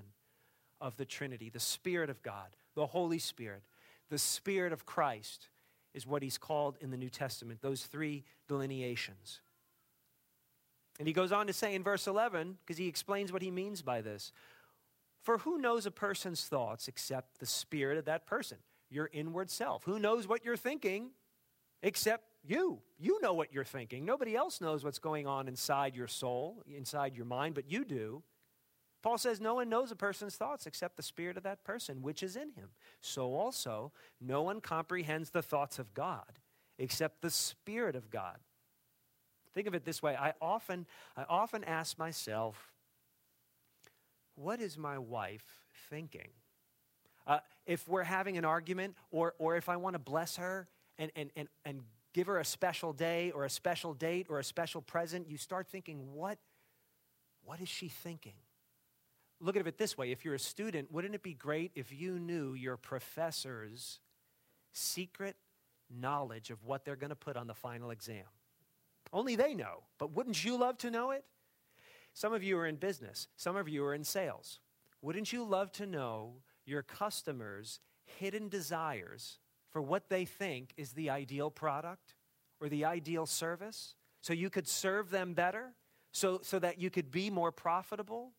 of 0.81 0.97
the 0.97 1.05
Trinity 1.05 1.49
the 1.49 1.59
Spirit 1.59 2.09
of 2.09 2.21
God, 2.23 2.47
the 2.75 2.87
Holy 2.87 3.19
Spirit, 3.19 3.63
the 4.09 4.17
Spirit 4.17 4.73
of 4.73 4.85
Christ 4.85 5.49
is 5.93 6.05
what 6.05 6.23
he's 6.23 6.37
called 6.37 6.77
in 6.81 6.91
the 6.91 6.97
New 6.97 7.09
Testament, 7.09 7.61
those 7.61 7.83
three 7.83 8.23
delineations. 8.47 9.41
And 10.99 11.07
he 11.07 11.13
goes 11.13 11.31
on 11.31 11.47
to 11.47 11.53
say 11.53 11.73
in 11.73 11.83
verse 11.83 12.07
11, 12.07 12.57
because 12.59 12.77
he 12.77 12.87
explains 12.87 13.31
what 13.31 13.41
he 13.41 13.49
means 13.49 13.81
by 13.81 14.01
this 14.01 14.33
For 15.21 15.39
who 15.39 15.57
knows 15.57 15.85
a 15.85 15.91
person's 15.91 16.45
thoughts 16.45 16.87
except 16.87 17.39
the 17.39 17.45
spirit 17.45 17.97
of 17.97 18.05
that 18.05 18.27
person, 18.27 18.57
your 18.89 19.09
inward 19.13 19.49
self? 19.49 19.85
Who 19.85 19.97
knows 19.97 20.27
what 20.27 20.43
you're 20.43 20.57
thinking 20.57 21.11
except 21.81 22.25
you? 22.43 22.81
You 22.97 23.19
know 23.21 23.33
what 23.33 23.53
you're 23.53 23.63
thinking. 23.63 24.05
Nobody 24.05 24.35
else 24.35 24.59
knows 24.59 24.83
what's 24.83 24.99
going 24.99 25.25
on 25.25 25.47
inside 25.47 25.95
your 25.95 26.07
soul, 26.07 26.63
inside 26.67 27.15
your 27.15 27.25
mind, 27.25 27.55
but 27.55 27.71
you 27.71 27.85
do. 27.85 28.21
Paul 29.01 29.17
says 29.17 29.39
no 29.39 29.53
one 29.55 29.69
knows 29.69 29.91
a 29.91 29.95
person's 29.95 30.35
thoughts 30.35 30.65
except 30.65 30.97
the 30.97 31.03
spirit 31.03 31.37
of 31.37 31.43
that 31.43 31.63
person, 31.63 32.01
which 32.01 32.21
is 32.21 32.35
in 32.35 32.51
him. 32.51 32.71
So 32.99 33.33
also, 33.33 33.93
no 34.19 34.41
one 34.41 34.59
comprehends 34.59 35.29
the 35.29 35.41
thoughts 35.41 35.79
of 35.79 35.93
God 35.93 36.39
except 36.77 37.21
the 37.21 37.29
spirit 37.29 37.95
of 37.95 38.09
God. 38.09 38.39
Think 39.53 39.67
of 39.67 39.73
it 39.73 39.85
this 39.85 40.01
way 40.01 40.15
I 40.15 40.33
often, 40.41 40.85
I 41.17 41.23
often 41.27 41.63
ask 41.63 41.97
myself, 41.97 42.71
what 44.35 44.61
is 44.61 44.77
my 44.77 44.97
wife 44.97 45.45
thinking? 45.89 46.29
Uh, 47.27 47.39
if 47.65 47.87
we're 47.87 48.03
having 48.03 48.37
an 48.37 48.45
argument, 48.45 48.95
or, 49.11 49.35
or 49.37 49.55
if 49.55 49.69
I 49.69 49.77
want 49.77 49.93
to 49.93 49.99
bless 49.99 50.37
her 50.37 50.67
and, 50.97 51.11
and, 51.15 51.29
and, 51.35 51.47
and 51.65 51.81
give 52.13 52.27
her 52.27 52.39
a 52.39 52.45
special 52.45 52.93
day 52.93 53.31
or 53.31 53.45
a 53.45 53.49
special 53.49 53.93
date 53.93 54.27
or 54.29 54.39
a 54.39 54.43
special 54.43 54.81
present, 54.81 55.29
you 55.29 55.37
start 55.37 55.67
thinking, 55.67 56.13
what, 56.13 56.39
what 57.43 57.59
is 57.59 57.69
she 57.69 57.87
thinking? 57.87 58.33
Look 59.41 59.55
at 59.55 59.65
it 59.65 59.77
this 59.77 59.97
way 59.97 60.11
if 60.11 60.25
you're 60.25 60.35
a 60.35 60.39
student, 60.39 60.91
wouldn't 60.91 61.15
it 61.15 61.23
be 61.23 61.33
great 61.33 61.71
if 61.75 61.91
you 61.91 62.19
knew 62.19 62.53
your 62.53 62.77
professor's 62.77 63.99
secret 64.73 65.35
knowledge 65.89 66.49
of 66.49 66.65
what 66.65 66.85
they're 66.85 66.95
going 66.95 67.09
to 67.09 67.15
put 67.15 67.37
on 67.37 67.47
the 67.47 67.53
final 67.53 67.91
exam? 67.91 68.25
Only 69.11 69.35
they 69.35 69.53
know. 69.53 69.83
But 69.97 70.11
wouldn't 70.11 70.43
you 70.43 70.57
love 70.57 70.77
to 70.79 70.91
know 70.91 71.11
it? 71.11 71.25
Some 72.13 72.33
of 72.33 72.43
you 72.43 72.57
are 72.57 72.65
in 72.65 72.75
business, 72.75 73.27
some 73.37 73.55
of 73.55 73.69
you 73.69 73.83
are 73.85 73.93
in 73.93 74.03
sales. 74.03 74.59
Wouldn't 75.01 75.31
you 75.31 75.43
love 75.43 75.71
to 75.73 75.85
know 75.85 76.33
your 76.65 76.83
customers' 76.83 77.79
hidden 78.03 78.49
desires 78.49 79.39
for 79.69 79.81
what 79.81 80.09
they 80.09 80.25
think 80.25 80.73
is 80.75 80.91
the 80.91 81.09
ideal 81.09 81.49
product 81.49 82.15
or 82.59 82.67
the 82.67 82.85
ideal 82.85 83.25
service 83.25 83.95
so 84.21 84.33
you 84.33 84.49
could 84.49 84.67
serve 84.67 85.09
them 85.09 85.33
better, 85.33 85.73
so, 86.11 86.39
so 86.41 86.59
that 86.59 86.79
you 86.79 86.89
could 86.89 87.11
be 87.11 87.29
more 87.29 87.51
profitable? 87.51 88.33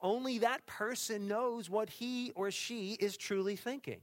Only 0.00 0.38
that 0.38 0.64
person 0.66 1.26
knows 1.26 1.68
what 1.68 1.90
he 1.90 2.30
or 2.34 2.50
she 2.50 2.92
is 2.92 3.16
truly 3.16 3.56
thinking. 3.56 4.00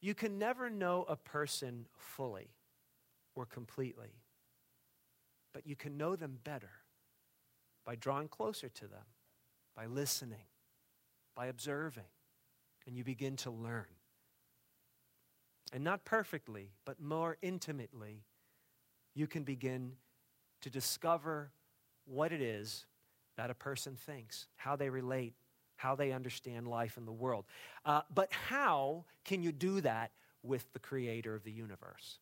You 0.00 0.14
can 0.14 0.38
never 0.38 0.70
know 0.70 1.04
a 1.08 1.16
person 1.16 1.86
fully 1.96 2.50
or 3.38 3.46
completely. 3.46 4.10
But 5.54 5.64
you 5.64 5.76
can 5.76 5.96
know 5.96 6.16
them 6.16 6.38
better 6.42 6.72
by 7.86 7.94
drawing 7.94 8.26
closer 8.26 8.68
to 8.68 8.88
them, 8.88 9.06
by 9.76 9.86
listening, 9.86 10.48
by 11.36 11.46
observing, 11.46 12.10
and 12.84 12.96
you 12.96 13.04
begin 13.04 13.36
to 13.36 13.50
learn. 13.50 13.86
And 15.72 15.84
not 15.84 16.04
perfectly, 16.04 16.72
but 16.84 17.00
more 17.00 17.36
intimately, 17.40 18.24
you 19.14 19.28
can 19.28 19.44
begin 19.44 19.92
to 20.62 20.70
discover 20.70 21.52
what 22.06 22.32
it 22.32 22.40
is 22.40 22.86
that 23.36 23.50
a 23.50 23.54
person 23.54 23.94
thinks, 23.94 24.48
how 24.56 24.74
they 24.74 24.90
relate, 24.90 25.34
how 25.76 25.94
they 25.94 26.10
understand 26.10 26.66
life 26.66 26.96
in 26.96 27.04
the 27.04 27.12
world. 27.12 27.44
Uh, 27.84 28.00
but 28.12 28.32
how 28.32 29.04
can 29.24 29.44
you 29.44 29.52
do 29.52 29.80
that 29.82 30.10
with 30.42 30.72
the 30.72 30.80
creator 30.80 31.36
of 31.36 31.44
the 31.44 31.52
universe? 31.52 32.18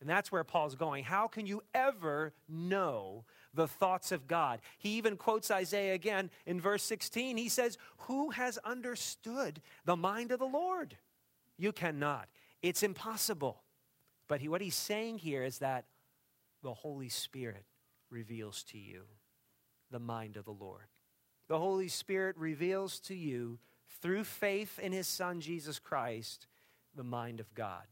And 0.00 0.08
that's 0.08 0.30
where 0.30 0.44
Paul's 0.44 0.74
going. 0.74 1.04
How 1.04 1.26
can 1.26 1.46
you 1.46 1.62
ever 1.74 2.34
know 2.48 3.24
the 3.54 3.66
thoughts 3.66 4.12
of 4.12 4.26
God? 4.26 4.60
He 4.78 4.90
even 4.90 5.16
quotes 5.16 5.50
Isaiah 5.50 5.94
again 5.94 6.30
in 6.44 6.60
verse 6.60 6.82
16. 6.82 7.36
He 7.36 7.48
says, 7.48 7.78
Who 8.00 8.30
has 8.30 8.58
understood 8.58 9.62
the 9.84 9.96
mind 9.96 10.32
of 10.32 10.38
the 10.38 10.44
Lord? 10.44 10.96
You 11.56 11.72
cannot. 11.72 12.28
It's 12.62 12.82
impossible. 12.82 13.62
But 14.28 14.40
he, 14.40 14.48
what 14.48 14.60
he's 14.60 14.74
saying 14.74 15.18
here 15.18 15.44
is 15.44 15.58
that 15.58 15.86
the 16.62 16.74
Holy 16.74 17.08
Spirit 17.08 17.64
reveals 18.10 18.62
to 18.64 18.78
you 18.78 19.02
the 19.90 19.98
mind 19.98 20.36
of 20.36 20.44
the 20.44 20.52
Lord. 20.52 20.88
The 21.48 21.58
Holy 21.58 21.88
Spirit 21.88 22.36
reveals 22.36 22.98
to 23.00 23.14
you 23.14 23.58
through 24.02 24.24
faith 24.24 24.78
in 24.78 24.92
his 24.92 25.06
Son, 25.06 25.40
Jesus 25.40 25.78
Christ, 25.78 26.46
the 26.94 27.04
mind 27.04 27.40
of 27.40 27.54
God. 27.54 27.84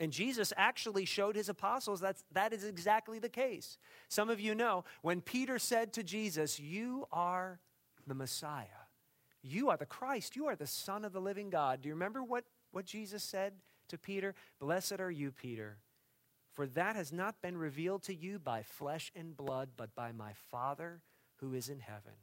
And 0.00 0.12
Jesus 0.12 0.52
actually 0.56 1.04
showed 1.04 1.36
his 1.36 1.48
apostles 1.48 2.00
that 2.00 2.16
that 2.32 2.52
is 2.52 2.64
exactly 2.64 3.18
the 3.18 3.28
case. 3.28 3.78
Some 4.08 4.30
of 4.30 4.40
you 4.40 4.54
know 4.54 4.84
when 5.02 5.20
Peter 5.20 5.58
said 5.58 5.92
to 5.92 6.02
Jesus, 6.02 6.58
You 6.58 7.06
are 7.12 7.60
the 8.06 8.14
Messiah, 8.14 8.66
you 9.42 9.70
are 9.70 9.76
the 9.76 9.86
Christ, 9.86 10.34
you 10.34 10.46
are 10.46 10.56
the 10.56 10.66
Son 10.66 11.04
of 11.04 11.12
the 11.12 11.20
living 11.20 11.50
God. 11.50 11.82
Do 11.82 11.88
you 11.88 11.94
remember 11.94 12.22
what, 12.22 12.44
what 12.72 12.84
Jesus 12.84 13.22
said 13.22 13.52
to 13.88 13.98
Peter? 13.98 14.34
Blessed 14.58 14.98
are 15.00 15.10
you, 15.10 15.30
Peter, 15.30 15.78
for 16.54 16.66
that 16.68 16.96
has 16.96 17.12
not 17.12 17.40
been 17.40 17.56
revealed 17.56 18.02
to 18.04 18.14
you 18.14 18.38
by 18.38 18.62
flesh 18.62 19.12
and 19.14 19.36
blood, 19.36 19.70
but 19.76 19.94
by 19.94 20.10
my 20.10 20.32
Father 20.50 21.02
who 21.36 21.54
is 21.54 21.68
in 21.68 21.80
heaven. 21.80 22.14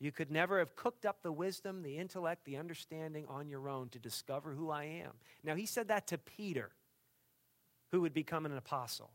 You 0.00 0.12
could 0.12 0.30
never 0.30 0.60
have 0.60 0.76
cooked 0.76 1.04
up 1.04 1.22
the 1.22 1.32
wisdom, 1.32 1.82
the 1.82 1.98
intellect, 1.98 2.44
the 2.44 2.56
understanding 2.56 3.26
on 3.28 3.48
your 3.48 3.68
own 3.68 3.88
to 3.90 3.98
discover 3.98 4.52
who 4.52 4.70
I 4.70 4.84
am. 4.84 5.12
Now, 5.42 5.56
he 5.56 5.66
said 5.66 5.88
that 5.88 6.06
to 6.08 6.18
Peter 6.18 6.70
who 7.90 8.00
would 8.02 8.14
become 8.14 8.46
an 8.46 8.56
apostle. 8.56 9.10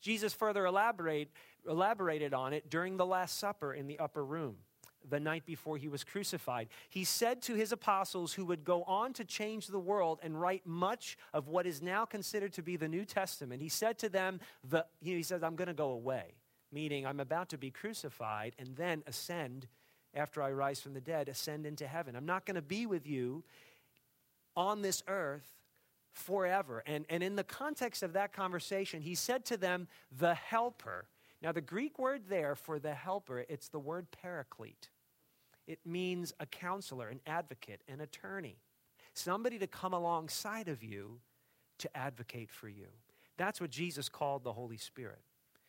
Jesus 0.00 0.32
further 0.32 0.64
elaborate, 0.64 1.28
elaborated 1.68 2.32
on 2.32 2.52
it 2.52 2.70
during 2.70 2.96
the 2.96 3.06
Last 3.06 3.38
Supper 3.38 3.74
in 3.74 3.86
the 3.86 3.98
upper 3.98 4.24
room, 4.24 4.56
the 5.08 5.20
night 5.20 5.44
before 5.44 5.76
he 5.76 5.88
was 5.88 6.04
crucified. 6.04 6.68
He 6.88 7.04
said 7.04 7.42
to 7.42 7.54
his 7.54 7.72
apostles, 7.72 8.32
who 8.32 8.46
would 8.46 8.64
go 8.64 8.82
on 8.84 9.12
to 9.14 9.24
change 9.24 9.66
the 9.66 9.78
world 9.78 10.18
and 10.22 10.40
write 10.40 10.66
much 10.66 11.18
of 11.34 11.48
what 11.48 11.66
is 11.66 11.82
now 11.82 12.04
considered 12.04 12.52
to 12.54 12.62
be 12.62 12.76
the 12.76 12.88
New 12.88 13.04
Testament, 13.04 13.60
he 13.60 13.68
said 13.68 13.98
to 13.98 14.08
them, 14.08 14.40
the, 14.68 14.86
He 15.02 15.22
says, 15.22 15.42
I'm 15.42 15.56
going 15.56 15.68
to 15.68 15.74
go 15.74 15.90
away, 15.90 16.34
meaning 16.72 17.06
I'm 17.06 17.20
about 17.20 17.50
to 17.50 17.58
be 17.58 17.70
crucified 17.70 18.54
and 18.58 18.76
then 18.76 19.02
ascend 19.06 19.68
after 20.14 20.42
I 20.42 20.50
rise 20.50 20.80
from 20.80 20.94
the 20.94 21.00
dead, 21.00 21.28
ascend 21.28 21.66
into 21.66 21.86
heaven. 21.86 22.16
I'm 22.16 22.26
not 22.26 22.44
going 22.44 22.56
to 22.56 22.62
be 22.62 22.86
with 22.86 23.06
you 23.06 23.44
on 24.56 24.82
this 24.82 25.02
earth 25.06 25.59
forever. 26.12 26.82
And, 26.86 27.04
and 27.08 27.22
in 27.22 27.36
the 27.36 27.44
context 27.44 28.02
of 28.02 28.12
that 28.14 28.32
conversation, 28.32 29.02
he 29.02 29.14
said 29.14 29.44
to 29.46 29.56
them, 29.56 29.88
the 30.16 30.34
helper. 30.34 31.06
Now, 31.42 31.52
the 31.52 31.60
Greek 31.60 31.98
word 31.98 32.22
there 32.28 32.54
for 32.54 32.78
the 32.78 32.94
helper, 32.94 33.44
it's 33.48 33.68
the 33.68 33.78
word 33.78 34.08
paraclete. 34.10 34.90
It 35.66 35.80
means 35.86 36.32
a 36.40 36.46
counselor, 36.46 37.08
an 37.08 37.20
advocate, 37.26 37.82
an 37.88 38.00
attorney, 38.00 38.58
somebody 39.14 39.58
to 39.58 39.66
come 39.66 39.92
alongside 39.92 40.68
of 40.68 40.82
you 40.82 41.20
to 41.78 41.96
advocate 41.96 42.50
for 42.50 42.68
you. 42.68 42.88
That's 43.36 43.60
what 43.60 43.70
Jesus 43.70 44.08
called 44.08 44.44
the 44.44 44.52
Holy 44.52 44.76
Spirit. 44.76 45.20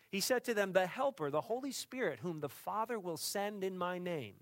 He 0.09 0.19
said 0.19 0.43
to 0.45 0.53
them, 0.53 0.73
The 0.73 0.87
Helper, 0.87 1.29
the 1.29 1.41
Holy 1.41 1.71
Spirit, 1.71 2.19
whom 2.21 2.41
the 2.41 2.49
Father 2.49 2.99
will 2.99 3.15
send 3.15 3.63
in 3.63 3.77
my 3.77 3.97
name, 3.97 4.35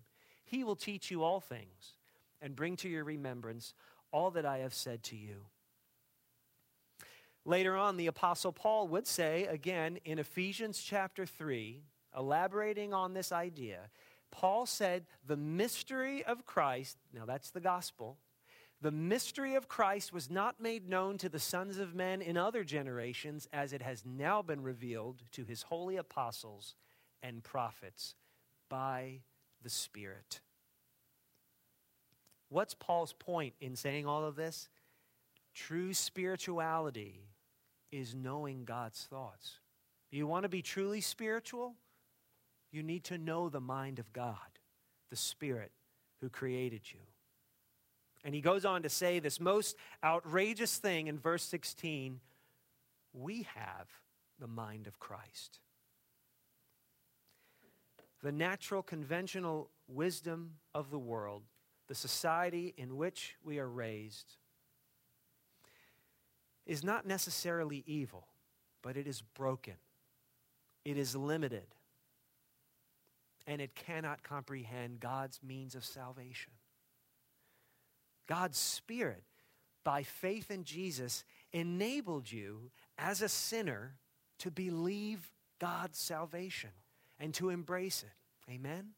he 0.46 0.64
will 0.64 0.76
teach 0.76 1.12
you 1.12 1.24
all 1.24 1.40
things 1.40 1.94
and 2.42 2.56
bring 2.56 2.76
to 2.78 2.90
your 2.90 3.04
remembrance 3.04 3.74
all 4.12 4.32
that 4.32 4.46
I 4.46 4.60
have 4.60 4.74
said 4.74 5.04
to 5.04 5.16
you. 5.16 5.46
Later 7.50 7.76
on, 7.76 7.98
the 7.98 8.06
Apostle 8.06 8.52
Paul 8.52 8.88
would 8.90 9.08
say, 9.08 9.46
again, 9.46 9.98
in 10.06 10.20
Ephesians 10.20 10.80
chapter 10.80 11.26
3, 11.26 11.82
elaborating 12.16 12.94
on 12.94 13.16
this 13.16 13.32
idea, 13.32 13.90
Paul 14.30 14.68
said, 14.68 15.08
The 15.26 15.36
mystery 15.36 16.24
of 16.24 16.46
Christ, 16.46 17.00
now 17.12 17.26
that's 17.26 17.50
the 17.50 17.60
gospel, 17.60 18.20
the 18.82 18.92
mystery 18.92 19.56
of 19.56 19.68
Christ 19.68 20.14
was 20.14 20.30
not 20.30 20.62
made 20.62 20.88
known 20.88 21.18
to 21.18 21.28
the 21.28 21.40
sons 21.40 21.80
of 21.80 21.96
men 21.96 22.22
in 22.22 22.38
other 22.38 22.64
generations 22.64 23.48
as 23.52 23.74
it 23.74 23.82
has 23.82 24.04
now 24.06 24.44
been 24.44 24.62
revealed 24.62 25.24
to 25.32 25.44
his 25.44 25.64
holy 25.64 25.98
apostles 25.98 26.76
and 27.24 27.44
prophets 27.44 28.14
by 28.70 29.22
the 29.64 29.72
Spirit. 29.72 30.42
What's 32.50 32.76
Paul's 32.76 33.14
point 33.14 33.56
in 33.60 33.76
saying 33.76 34.06
all 34.06 34.24
of 34.24 34.36
this? 34.36 34.70
True 35.56 35.96
spirituality 35.96 37.24
is 37.92 38.16
knowing 38.16 38.66
God's 38.66 39.04
thoughts. 39.10 39.60
You 40.12 40.28
want 40.28 40.44
to 40.44 40.50
be 40.50 40.62
truly 40.62 41.02
spiritual? 41.02 41.76
You 42.72 42.84
need 42.84 43.04
to 43.06 43.18
know 43.18 43.50
the 43.50 43.60
mind 43.60 44.00
of 44.00 44.12
God, 44.14 44.38
the 45.10 45.16
Spirit 45.16 45.72
who 46.22 46.30
created 46.30 46.82
you. 46.92 47.00
And 48.24 48.36
he 48.36 48.42
goes 48.42 48.66
on 48.66 48.84
to 48.84 48.90
say 48.90 49.20
this 49.20 49.40
most 49.40 49.76
outrageous 50.04 50.78
thing 50.78 51.08
in 51.08 51.18
verse 51.18 51.44
16 51.44 52.20
we 53.12 53.48
have 53.56 53.88
the 54.40 54.48
mind 54.48 54.86
of 54.86 55.00
Christ. 55.00 55.60
The 58.22 58.32
natural, 58.32 58.84
conventional 58.84 59.72
wisdom 59.88 60.56
of 60.76 60.92
the 60.92 61.00
world, 61.00 61.44
the 61.88 61.96
society 61.96 62.74
in 62.78 62.98
which 62.98 63.36
we 63.44 63.58
are 63.58 63.68
raised, 63.68 64.36
is 66.70 66.84
not 66.84 67.04
necessarily 67.04 67.84
evil, 67.88 68.28
but 68.84 68.96
it 68.96 69.08
is 69.08 69.24
broken, 69.34 69.74
it 70.86 71.00
is 71.00 71.16
limited, 71.16 71.66
and 73.48 73.60
it 73.60 73.74
cannot 73.74 74.22
comprehend 74.22 75.00
God's 75.00 75.40
means 75.42 75.74
of 75.74 75.84
salvation. 75.84 76.54
God's 78.28 78.60
Spirit, 78.60 79.24
by 79.84 80.04
faith 80.04 80.52
in 80.52 80.64
Jesus, 80.64 81.24
enabled 81.52 82.32
you 82.32 82.70
as 83.00 83.24
a 83.24 83.30
sinner 83.30 83.96
to 84.38 84.52
believe 84.52 85.32
God's 85.60 85.98
salvation 85.98 86.70
and 87.20 87.34
to 87.34 87.50
embrace 87.50 88.04
it. 88.04 88.52
Amen? 88.54 88.90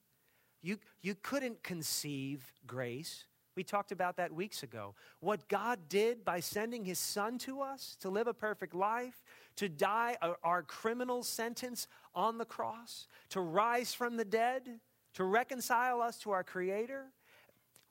You, 0.62 0.78
you 1.02 1.16
couldn't 1.16 1.64
conceive 1.64 2.52
grace. 2.68 3.24
We 3.56 3.64
talked 3.64 3.92
about 3.92 4.18
that 4.18 4.34
weeks 4.34 4.64
ago. 4.64 4.96
What 5.20 5.48
God 5.50 5.90
did 5.90 6.24
by 6.24 6.40
sending 6.40 6.86
his 6.86 7.00
son 7.00 7.38
to 7.40 7.62
us 7.62 7.98
to 8.00 8.10
live 8.10 8.28
a 8.28 8.34
perfect 8.34 8.74
life, 8.74 9.24
to 9.58 9.68
die 9.68 10.18
our 10.44 10.64
criminal 10.64 11.22
sentence 11.22 11.88
on 12.16 12.38
the 12.38 12.46
cross, 12.46 13.08
to 13.30 13.42
rise 13.42 13.94
from 13.94 14.16
the 14.16 14.26
dead, 14.26 14.80
to 15.16 15.24
reconcile 15.26 16.02
us 16.02 16.18
to 16.20 16.32
our 16.32 16.44
Creator, 16.44 17.12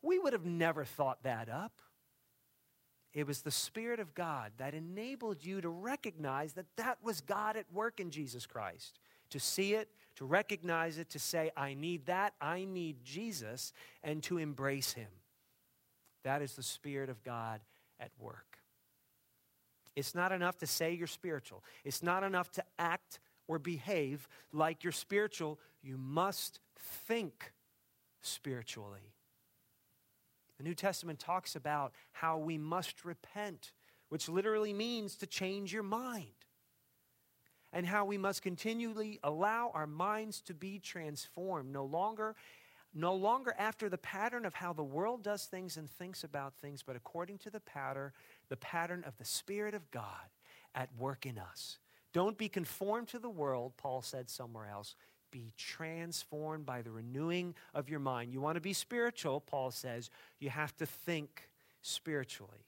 we 0.03 0.19
would 0.19 0.33
have 0.33 0.47
never 0.47 0.85
thought 0.85 1.23
that 1.25 1.51
up. 1.51 1.73
It 3.13 3.27
was 3.27 3.43
the 3.43 3.51
Spirit 3.51 4.01
of 4.01 4.15
God 4.15 4.53
that 4.57 4.73
enabled 4.73 5.45
you 5.45 5.61
to 5.61 5.69
recognize 5.69 6.55
that 6.55 6.77
that 6.77 6.99
was 7.03 7.21
God 7.21 7.57
at 7.57 7.71
work 7.73 8.01
in 8.01 8.11
Jesus 8.11 8.47
Christ. 8.47 8.99
To 9.31 9.41
see 9.41 9.75
it, 9.75 9.89
to 10.17 10.25
recognize 10.25 10.97
it, 10.97 11.11
to 11.11 11.19
say, 11.19 11.51
I 11.57 11.75
need 11.75 12.07
that, 12.07 12.35
I 12.41 12.65
need 12.65 13.05
Jesus, 13.05 13.73
and 14.03 14.23
to 14.25 14.39
embrace 14.39 14.93
Him. 14.93 15.09
That 16.25 16.43
is 16.43 16.55
the 16.55 16.63
Spirit 16.63 17.09
of 17.09 17.23
God 17.23 17.61
at 17.99 18.11
work. 18.19 18.59
It's 19.97 20.15
not 20.15 20.33
enough 20.33 20.59
to 20.59 20.67
say 20.67 20.93
you're 20.93 21.07
spiritual, 21.07 21.65
it's 21.85 22.03
not 22.03 22.23
enough 22.23 22.51
to 22.53 22.65
act 22.79 23.21
or 23.49 23.59
behave 23.59 24.29
like 24.53 24.85
you're 24.85 24.93
spiritual. 24.93 25.59
You 25.83 25.97
must 25.97 26.61
think 27.07 27.53
spiritually. 28.21 29.13
The 30.59 30.65
New 30.65 30.75
Testament 30.75 31.19
talks 31.19 31.57
about 31.57 31.93
how 32.13 32.39
we 32.39 32.59
must 32.59 33.05
repent, 33.05 33.73
which 34.11 34.29
literally 34.29 34.75
means 34.75 35.17
to 35.17 35.27
change 35.27 35.73
your 35.73 35.83
mind, 35.83 36.27
and 37.73 37.87
how 37.87 38.05
we 38.05 38.19
must 38.19 38.43
continually 38.43 39.19
allow 39.25 39.71
our 39.75 39.87
minds 39.87 40.43
to 40.43 40.55
be 40.55 40.79
transformed, 40.79 41.73
no 41.73 41.85
longer 41.85 42.37
no 42.95 43.15
longer 43.15 43.55
after 43.59 43.89
the 43.89 43.99
pattern 43.99 44.45
of 44.45 44.55
how 44.55 44.73
the 44.73 44.83
world 44.83 45.23
does 45.23 45.45
things 45.45 45.77
and 45.77 45.89
thinks 45.89 46.25
about 46.25 46.55
things, 46.55 46.83
but 46.83 46.97
according 46.97 47.39
to 47.39 47.51
the 47.51 47.61
pattern, 47.61 48.13
the 48.49 48.57
pattern 48.57 49.05
of 49.07 49.17
the 49.19 49.25
Spirit 49.25 49.75
of 49.75 49.91
God 49.91 50.05
at 50.75 50.89
work 50.99 51.27
in 51.27 51.39
us. 51.39 51.79
Don't 52.13 52.37
be 52.37 52.49
conformed 52.49 53.09
to 53.09 53.19
the 53.19 53.31
world, 53.31 53.73
Paul 53.77 54.03
said 54.03 54.29
somewhere 54.29 54.69
else. 54.69 54.97
Be 55.31 55.53
transformed 55.57 56.67
by 56.67 56.83
the 56.83 56.91
renewing 56.91 57.55
of 57.73 57.89
your 57.89 58.01
mind. 58.01 58.33
You 58.33 58.41
want 58.41 58.57
to 58.57 58.61
be 58.61 58.73
spiritual, 58.73 59.41
Paul 59.41 59.71
says, 59.71 60.11
you 60.41 60.51
have 60.51 60.77
to 60.79 60.87
think 60.87 61.49
spiritually. 61.83 62.67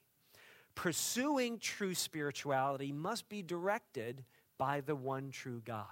Pursuing 0.75 1.59
true 1.59 1.95
spirituality 1.95 2.93
must 2.93 3.29
be 3.29 3.43
directed 3.43 4.25
by 4.59 4.81
the 4.81 4.95
one 4.95 5.31
true 5.31 5.61
God. 5.65 5.87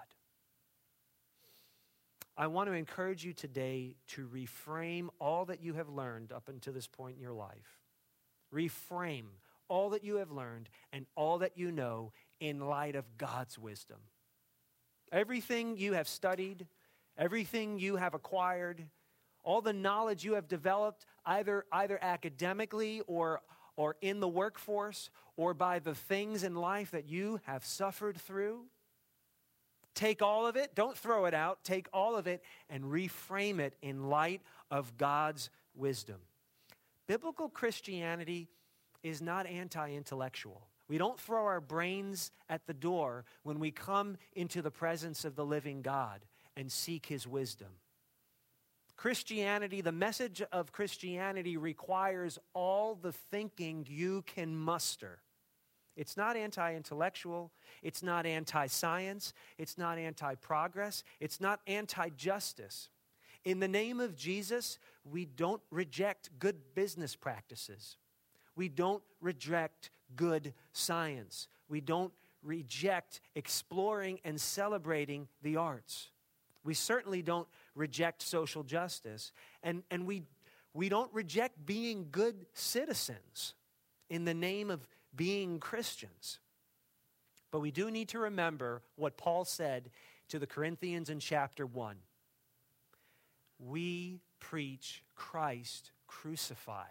I 2.41 2.47
want 2.47 2.71
to 2.71 2.73
encourage 2.73 3.23
you 3.23 3.35
today 3.35 3.97
to 4.13 4.27
reframe 4.27 5.09
all 5.19 5.45
that 5.45 5.63
you 5.63 5.75
have 5.75 5.91
learned 5.91 6.33
up 6.33 6.49
until 6.49 6.73
this 6.73 6.87
point 6.87 7.17
in 7.17 7.23
your 7.23 7.35
life. 7.35 7.83
Reframe 8.51 9.27
all 9.69 9.91
that 9.91 10.05
you 10.05 10.17
have 10.17 10.31
learned 10.31 10.71
and 10.91 11.05
all 11.17 11.41
that 11.41 11.59
you 11.59 11.71
know 11.71 12.15
in 12.41 12.59
light 12.59 12.97
of 12.97 13.19
God's 13.19 13.59
wisdom. 13.59 13.99
Everything 15.13 15.77
you 15.77 15.93
have 15.93 16.09
studied, 16.09 16.67
everything 17.19 17.79
you 17.79 17.97
have 17.97 18.15
acquired, 18.15 18.87
all 19.45 19.61
the 19.61 19.75
knowledge 19.75 20.25
you 20.25 20.33
have 20.33 20.49
developed, 20.49 21.05
either, 21.27 21.67
either 21.71 21.99
academically 22.01 23.03
or, 23.07 23.43
or 23.77 23.97
in 24.01 24.19
the 24.19 24.27
workforce 24.27 25.11
or 25.37 25.53
by 25.53 25.79
the 25.79 25.95
things 25.95 26.43
in 26.43 26.55
life 26.55 26.93
that 26.93 27.07
you 27.07 27.39
have 27.45 27.67
suffered 27.67 28.17
through, 28.17 28.63
Take 29.95 30.23
all 30.23 30.47
of 30.47 30.57
it, 30.57 30.75
don't 30.75 30.97
throw 30.97 31.27
it 31.27 31.35
out, 31.35 31.65
take 31.65 31.89
all 31.93 32.17
of 32.17 32.27
it 32.27 32.43
and 32.69 32.85
reframe 32.85 33.59
it 33.59 33.75
in 33.83 34.09
light 34.09 34.41
of 34.71 34.97
God's 34.97 35.51
wisdom. 35.75 36.21
Biblical 37.07 37.49
Christianity 37.49 38.49
is 39.03 39.21
not 39.21 39.47
anti 39.47 39.93
intellectual. 39.93 40.69
We 40.89 40.99
don't 40.99 41.21
throw 41.21 41.45
our 41.45 41.61
brains 41.61 42.33
at 42.49 42.67
the 42.67 42.75
door 42.75 43.25
when 43.43 43.61
we 43.61 43.71
come 43.71 44.17
into 44.35 44.61
the 44.61 44.71
presence 44.71 45.25
of 45.25 45.37
the 45.37 45.45
living 45.45 45.83
God 45.83 46.25
and 46.57 46.71
seek 46.71 47.07
his 47.07 47.27
wisdom. 47.27 47.69
Christianity, 48.97 49.81
the 49.81 49.93
message 49.93 50.43
of 50.53 50.73
Christianity 50.73 51.57
requires 51.57 52.39
all 52.55 52.95
the 52.95 53.13
thinking 53.13 53.87
you 53.89 54.23
can 54.23 54.55
muster. 54.55 55.23
It's 56.01 56.17
not 56.17 56.35
anti 56.35 56.75
intellectual. 56.75 57.53
It's 57.83 58.03
not 58.03 58.25
anti 58.25 58.69
science. 58.69 59.35
It's 59.59 59.77
not 59.77 59.99
anti 59.99 60.35
progress. 60.37 61.05
It's 61.21 61.43
not 61.43 61.61
anti 61.67 62.09
justice. 62.17 62.89
In 63.45 63.61
the 63.61 63.69
name 63.69 64.01
of 64.01 64.17
Jesus, 64.17 64.79
we 65.05 65.27
don't 65.27 65.61
reject 65.71 66.31
good 66.39 66.57
business 66.75 67.15
practices. 67.15 67.99
We 68.57 68.71
don't 68.71 69.03
reject 69.21 69.91
good 70.17 70.55
science. 70.73 71.49
We 71.69 71.83
don't 71.83 72.15
reject 72.43 73.21
exploring 73.35 74.21
and 74.25 74.41
celebrating 74.41 75.29
the 75.43 75.57
arts. 75.57 76.09
We 76.65 76.73
certainly 76.73 77.21
don't 77.21 77.49
reject 77.75 78.23
social 78.23 78.63
justice. 78.63 79.33
And, 79.63 79.83
and 79.91 80.07
we, 80.07 80.23
we 80.73 80.89
don't 80.89 81.13
reject 81.13 81.67
being 81.67 82.07
good 82.11 82.47
citizens 82.55 83.53
in 84.09 84.25
the 84.25 84.35
name 84.35 84.71
of 84.71 84.87
being 85.15 85.59
Christians. 85.59 86.39
But 87.51 87.61
we 87.61 87.71
do 87.71 87.91
need 87.91 88.09
to 88.11 88.19
remember 88.19 88.83
what 88.97 89.17
Paul 89.17 89.45
said 89.45 89.91
to 90.29 90.39
the 90.39 90.47
Corinthians 90.47 91.11
in 91.11 91.19
chapter 91.19 91.67
1. 91.67 91.97
We 93.59 94.21
preach 94.39 95.03
Christ 95.15 95.91
crucified, 96.07 96.87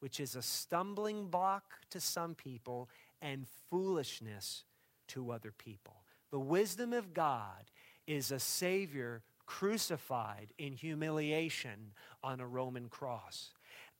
which 0.00 0.20
is 0.20 0.36
a 0.36 0.42
stumbling 0.42 1.28
block 1.28 1.64
to 1.90 2.00
some 2.00 2.34
people 2.34 2.88
and 3.20 3.46
foolishness 3.70 4.64
to 5.08 5.30
other 5.30 5.50
people. 5.50 6.02
The 6.30 6.38
wisdom 6.38 6.92
of 6.92 7.14
God 7.14 7.70
is 8.06 8.30
a 8.30 8.38
Savior 8.38 9.22
crucified 9.46 10.52
in 10.58 10.74
humiliation 10.74 11.92
on 12.22 12.40
a 12.40 12.46
Roman 12.46 12.88
cross. 12.88 13.50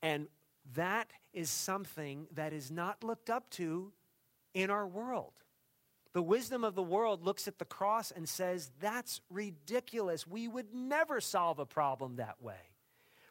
And 0.01 0.27
that 0.75 1.11
is 1.33 1.49
something 1.49 2.27
that 2.33 2.53
is 2.53 2.71
not 2.71 3.03
looked 3.03 3.29
up 3.29 3.49
to 3.51 3.91
in 4.53 4.69
our 4.69 4.87
world. 4.87 5.33
The 6.13 6.21
wisdom 6.21 6.63
of 6.63 6.75
the 6.75 6.83
world 6.83 7.23
looks 7.23 7.47
at 7.47 7.59
the 7.59 7.65
cross 7.65 8.11
and 8.11 8.27
says, 8.27 8.71
that's 8.79 9.21
ridiculous. 9.29 10.25
We 10.25 10.47
would 10.47 10.73
never 10.73 11.21
solve 11.21 11.59
a 11.59 11.65
problem 11.65 12.15
that 12.15 12.41
way. 12.41 12.55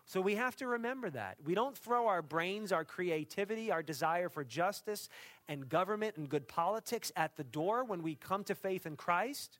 So 0.06 0.20
we 0.22 0.36
have 0.36 0.56
to 0.56 0.66
remember 0.66 1.10
that. 1.10 1.36
We 1.44 1.54
don't 1.54 1.76
throw 1.76 2.06
our 2.06 2.22
brains, 2.22 2.72
our 2.72 2.84
creativity, 2.84 3.70
our 3.70 3.82
desire 3.82 4.28
for 4.30 4.42
justice 4.42 5.08
and 5.48 5.68
government 5.68 6.16
and 6.16 6.28
good 6.28 6.48
politics 6.48 7.12
at 7.14 7.36
the 7.36 7.44
door 7.44 7.84
when 7.84 8.02
we 8.02 8.14
come 8.14 8.42
to 8.44 8.54
faith 8.54 8.86
in 8.86 8.96
Christ. 8.96 9.58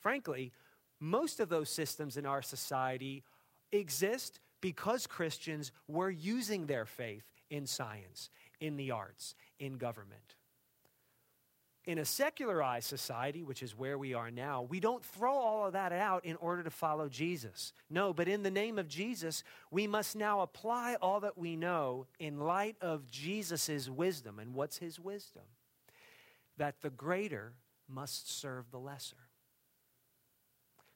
Frankly, 0.00 0.52
most 0.98 1.38
of 1.38 1.48
those 1.48 1.70
systems 1.70 2.16
in 2.16 2.26
our 2.26 2.42
society 2.42 3.22
exist 3.70 4.40
because 4.60 5.06
Christians 5.06 5.72
were 5.88 6.10
using 6.10 6.66
their 6.66 6.86
faith 6.86 7.24
in 7.50 7.66
science, 7.66 8.30
in 8.60 8.76
the 8.76 8.90
arts, 8.90 9.34
in 9.58 9.78
government. 9.78 10.36
In 11.84 11.98
a 11.98 12.04
secularized 12.04 12.88
society, 12.88 13.44
which 13.44 13.62
is 13.62 13.78
where 13.78 13.96
we 13.96 14.12
are 14.12 14.30
now, 14.30 14.62
we 14.62 14.80
don't 14.80 15.04
throw 15.04 15.34
all 15.34 15.66
of 15.66 15.74
that 15.74 15.92
out 15.92 16.24
in 16.24 16.34
order 16.36 16.64
to 16.64 16.70
follow 16.70 17.08
Jesus. 17.08 17.72
No, 17.88 18.12
but 18.12 18.26
in 18.26 18.42
the 18.42 18.50
name 18.50 18.76
of 18.76 18.88
Jesus, 18.88 19.44
we 19.70 19.86
must 19.86 20.16
now 20.16 20.40
apply 20.40 20.96
all 21.00 21.20
that 21.20 21.38
we 21.38 21.54
know 21.54 22.06
in 22.18 22.40
light 22.40 22.74
of 22.80 23.08
Jesus' 23.08 23.88
wisdom. 23.88 24.40
And 24.40 24.52
what's 24.52 24.78
his 24.78 24.98
wisdom? 24.98 25.44
That 26.56 26.80
the 26.80 26.90
greater 26.90 27.52
must 27.88 28.36
serve 28.36 28.72
the 28.72 28.80
lesser. 28.80 29.25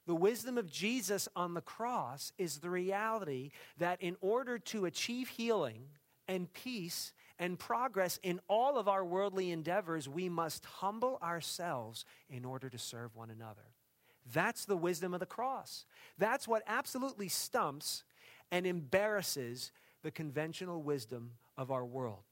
The 0.06 0.14
wisdom 0.14 0.58
of 0.58 0.70
Jesus 0.70 1.28
on 1.36 1.54
the 1.54 1.60
cross 1.60 2.32
is 2.38 2.58
the 2.58 2.70
reality 2.70 3.50
that 3.78 4.00
in 4.02 4.16
order 4.20 4.58
to 4.58 4.86
achieve 4.86 5.28
healing 5.28 5.84
and 6.26 6.52
peace 6.52 7.12
and 7.38 7.58
progress 7.58 8.18
in 8.22 8.40
all 8.48 8.78
of 8.78 8.88
our 8.88 9.04
worldly 9.04 9.50
endeavors, 9.50 10.08
we 10.08 10.28
must 10.28 10.64
humble 10.64 11.18
ourselves 11.22 12.04
in 12.28 12.44
order 12.44 12.68
to 12.68 12.78
serve 12.78 13.14
one 13.16 13.30
another. 13.30 13.62
That's 14.32 14.64
the 14.64 14.76
wisdom 14.76 15.14
of 15.14 15.20
the 15.20 15.26
cross. 15.26 15.86
That's 16.18 16.46
what 16.46 16.62
absolutely 16.66 17.28
stumps 17.28 18.04
and 18.50 18.66
embarrasses 18.66 19.72
the 20.02 20.10
conventional 20.10 20.82
wisdom 20.82 21.32
of 21.56 21.70
our 21.70 21.84
world. 21.84 22.22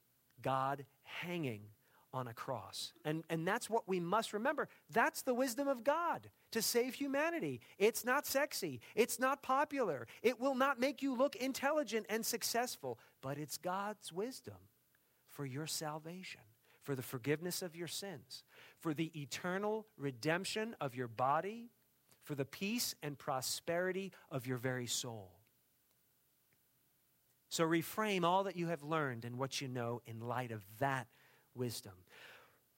God 0.42 0.84
hanging 1.02 1.62
on 2.12 2.26
a 2.26 2.34
cross. 2.34 2.92
And, 3.04 3.24
and 3.28 3.46
that's 3.46 3.68
what 3.68 3.86
we 3.86 4.00
must 4.00 4.32
remember. 4.32 4.68
That's 4.90 5.22
the 5.22 5.34
wisdom 5.34 5.68
of 5.68 5.84
God 5.84 6.28
to 6.52 6.62
save 6.62 6.94
humanity. 6.94 7.60
It's 7.78 8.04
not 8.04 8.26
sexy, 8.26 8.80
it's 8.94 9.18
not 9.18 9.42
popular, 9.42 10.06
it 10.22 10.40
will 10.40 10.54
not 10.54 10.80
make 10.80 11.02
you 11.02 11.16
look 11.16 11.36
intelligent 11.36 12.06
and 12.08 12.24
successful, 12.24 12.98
but 13.20 13.38
it's 13.38 13.58
God's 13.58 14.12
wisdom 14.12 14.56
for 15.28 15.44
your 15.44 15.66
salvation, 15.66 16.40
for 16.82 16.94
the 16.94 17.02
forgiveness 17.02 17.62
of 17.62 17.76
your 17.76 17.88
sins, 17.88 18.44
for 18.78 18.94
the 18.94 19.12
eternal 19.20 19.86
redemption 19.96 20.74
of 20.80 20.94
your 20.94 21.08
body, 21.08 21.70
for 22.24 22.34
the 22.34 22.44
peace 22.44 22.94
and 23.02 23.18
prosperity 23.18 24.12
of 24.30 24.46
your 24.46 24.58
very 24.58 24.86
soul. 24.86 25.32
So 27.50 27.64
reframe 27.64 28.24
all 28.24 28.44
that 28.44 28.56
you 28.56 28.66
have 28.68 28.82
learned 28.82 29.24
and 29.24 29.38
what 29.38 29.60
you 29.60 29.68
know 29.68 30.02
in 30.06 30.20
light 30.20 30.52
of 30.52 30.62
that 30.80 31.06
wisdom. 31.58 31.92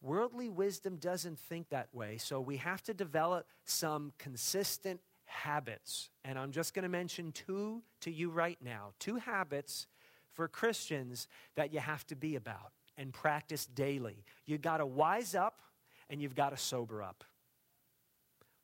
Worldly 0.02 0.48
wisdom 0.48 0.96
doesn't 0.96 1.38
think 1.38 1.68
that 1.68 1.88
way, 1.92 2.16
so 2.16 2.40
we 2.40 2.56
have 2.56 2.82
to 2.84 2.94
develop 2.94 3.46
some 3.64 4.12
consistent 4.18 5.00
habits. 5.26 6.08
And 6.24 6.38
I'm 6.38 6.52
just 6.52 6.74
going 6.74 6.84
to 6.84 6.88
mention 6.88 7.32
two 7.32 7.82
to 8.00 8.10
you 8.10 8.30
right 8.30 8.58
now 8.62 8.92
two 8.98 9.16
habits 9.16 9.86
for 10.32 10.48
Christians 10.48 11.28
that 11.56 11.72
you 11.72 11.80
have 11.80 12.06
to 12.06 12.16
be 12.16 12.36
about 12.36 12.72
and 12.96 13.12
practice 13.12 13.66
daily. 13.66 14.24
You've 14.46 14.62
got 14.62 14.78
to 14.78 14.86
wise 14.86 15.34
up 15.34 15.60
and 16.08 16.20
you've 16.20 16.34
got 16.34 16.50
to 16.50 16.56
sober 16.56 17.02
up. 17.02 17.24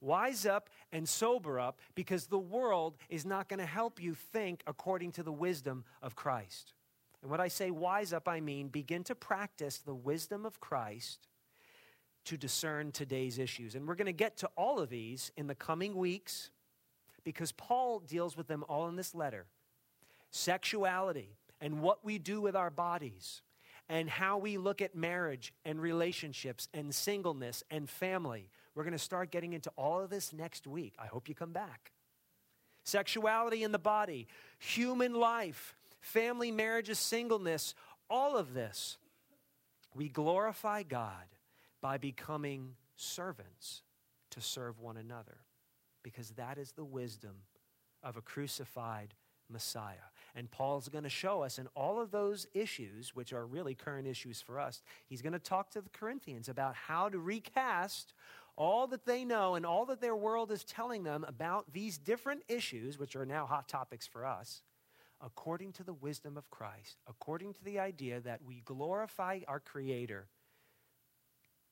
Wise 0.01 0.45
up 0.45 0.69
and 0.93 1.09
sober 1.09 1.59
up 1.59 1.81
because 1.95 2.27
the 2.27 2.39
world 2.39 2.97
is 3.09 3.25
not 3.25 3.49
going 3.49 3.61
to 3.61 3.67
help 3.67 4.01
you 4.01 4.15
think 4.15 4.63
according 4.67 5.13
to 5.13 5.23
the 5.23 5.33
wisdom 5.33 5.85
of 6.03 6.15
Christ. 6.15 6.75
And 7.23 7.31
when 7.31 7.41
I 7.41 7.49
say 7.49 7.71
wise 7.71 8.13
up, 8.13 8.29
I 8.29 8.41
mean 8.41 8.69
begin 8.69 9.05
to 9.05 9.15
practice 9.15 9.79
the 9.79 9.95
wisdom 9.95 10.47
of 10.47 10.61
Christ 10.61 11.29
to 12.27 12.37
discern 12.37 12.93
today's 12.93 13.39
issues. 13.39 13.75
And 13.75 13.87
we're 13.87 13.95
going 13.95 14.07
to 14.07 14.13
get 14.13 14.37
to 14.39 14.51
all 14.57 14.81
of 14.81 14.91
these 14.91 15.31
in 15.37 15.47
the 15.47 15.55
coming 15.55 15.95
weeks 15.97 16.51
because 17.25 17.53
Paul 17.53 18.01
deals 18.01 18.37
with 18.37 18.47
them 18.47 18.65
all 18.69 18.89
in 18.89 18.97
this 18.97 19.15
letter 19.15 19.47
sexuality 20.31 21.37
and 21.61 21.81
what 21.81 22.05
we 22.05 22.19
do 22.19 22.41
with 22.41 22.55
our 22.55 22.69
bodies, 22.69 23.41
and 23.89 24.11
how 24.11 24.37
we 24.37 24.59
look 24.59 24.83
at 24.83 24.95
marriage 24.95 25.55
and 25.65 25.81
relationships 25.81 26.69
and 26.75 26.95
singleness 26.95 27.63
and 27.71 27.89
family. 27.89 28.51
We're 28.75 28.83
going 28.83 28.93
to 28.93 28.99
start 28.99 29.31
getting 29.31 29.53
into 29.53 29.71
all 29.77 30.01
of 30.01 30.11
this 30.11 30.33
next 30.33 30.67
week. 30.67 30.95
I 30.99 31.07
hope 31.07 31.29
you 31.29 31.35
come 31.35 31.53
back. 31.53 31.93
Sexuality 32.85 33.63
in 33.63 33.73
the 33.73 33.79
body, 33.79 34.27
human 34.59 35.15
life, 35.15 35.76
family, 36.07 36.51
marriages, 36.51 36.99
singleness, 36.99 37.75
all 38.09 38.37
of 38.37 38.55
this. 38.55 38.97
We 39.95 40.09
glorify 40.09 40.83
God 40.83 41.27
by 41.81 41.99
becoming 41.99 42.75
servants 42.95 43.83
to 44.31 44.41
serve 44.41 44.81
one 44.81 44.97
another 44.97 45.39
because 46.03 46.31
that 46.31 46.59
is 46.59 46.73
the 46.73 46.85
wisdom 46.85 47.35
of 48.03 48.17
a 48.17 48.21
crucified 48.21 49.15
Messiah. 49.49 49.95
And 50.35 50.51
Paul's 50.51 50.89
going 50.89 51.05
to 51.05 51.11
show 51.11 51.43
us 51.43 51.59
in 51.59 51.67
all 51.75 52.01
of 52.01 52.11
those 52.11 52.47
issues, 52.55 53.15
which 53.15 53.33
are 53.33 53.47
really 53.47 53.75
current 53.75 54.07
issues 54.07 54.41
for 54.41 54.61
us, 54.61 54.83
he's 55.07 55.23
going 55.23 55.33
to 55.33 55.39
talk 55.39 55.71
to 55.71 55.81
the 55.81 55.91
Corinthians 55.91 56.49
about 56.49 56.75
how 56.75 57.09
to 57.09 57.19
recast 57.19 58.13
all 58.57 58.87
that 58.89 59.05
they 59.05 59.25
know 59.25 59.55
and 59.55 59.67
all 59.67 59.87
that 59.87 60.01
their 60.01 60.17
world 60.17 60.51
is 60.51 60.65
telling 60.65 61.05
them 61.05 61.25
about 61.27 61.73
these 61.73 61.99
different 61.99 62.43
issues, 62.49 62.99
which 62.99 63.17
are 63.17 63.27
now 63.27 63.47
hot 63.47 63.69
topics 63.69 64.07
for 64.07 64.25
us, 64.25 64.63
according 65.25 65.73
to 65.73 65.85
the 65.85 65.95
wisdom 65.95 66.37
of 66.37 66.51
Christ, 66.51 66.99
according 67.09 67.55
to 67.55 67.65
the 67.65 67.79
idea 67.79 68.21
that 68.21 68.41
we 68.45 68.63
glorify 68.65 69.41
our 69.49 69.61
Creator 69.61 70.29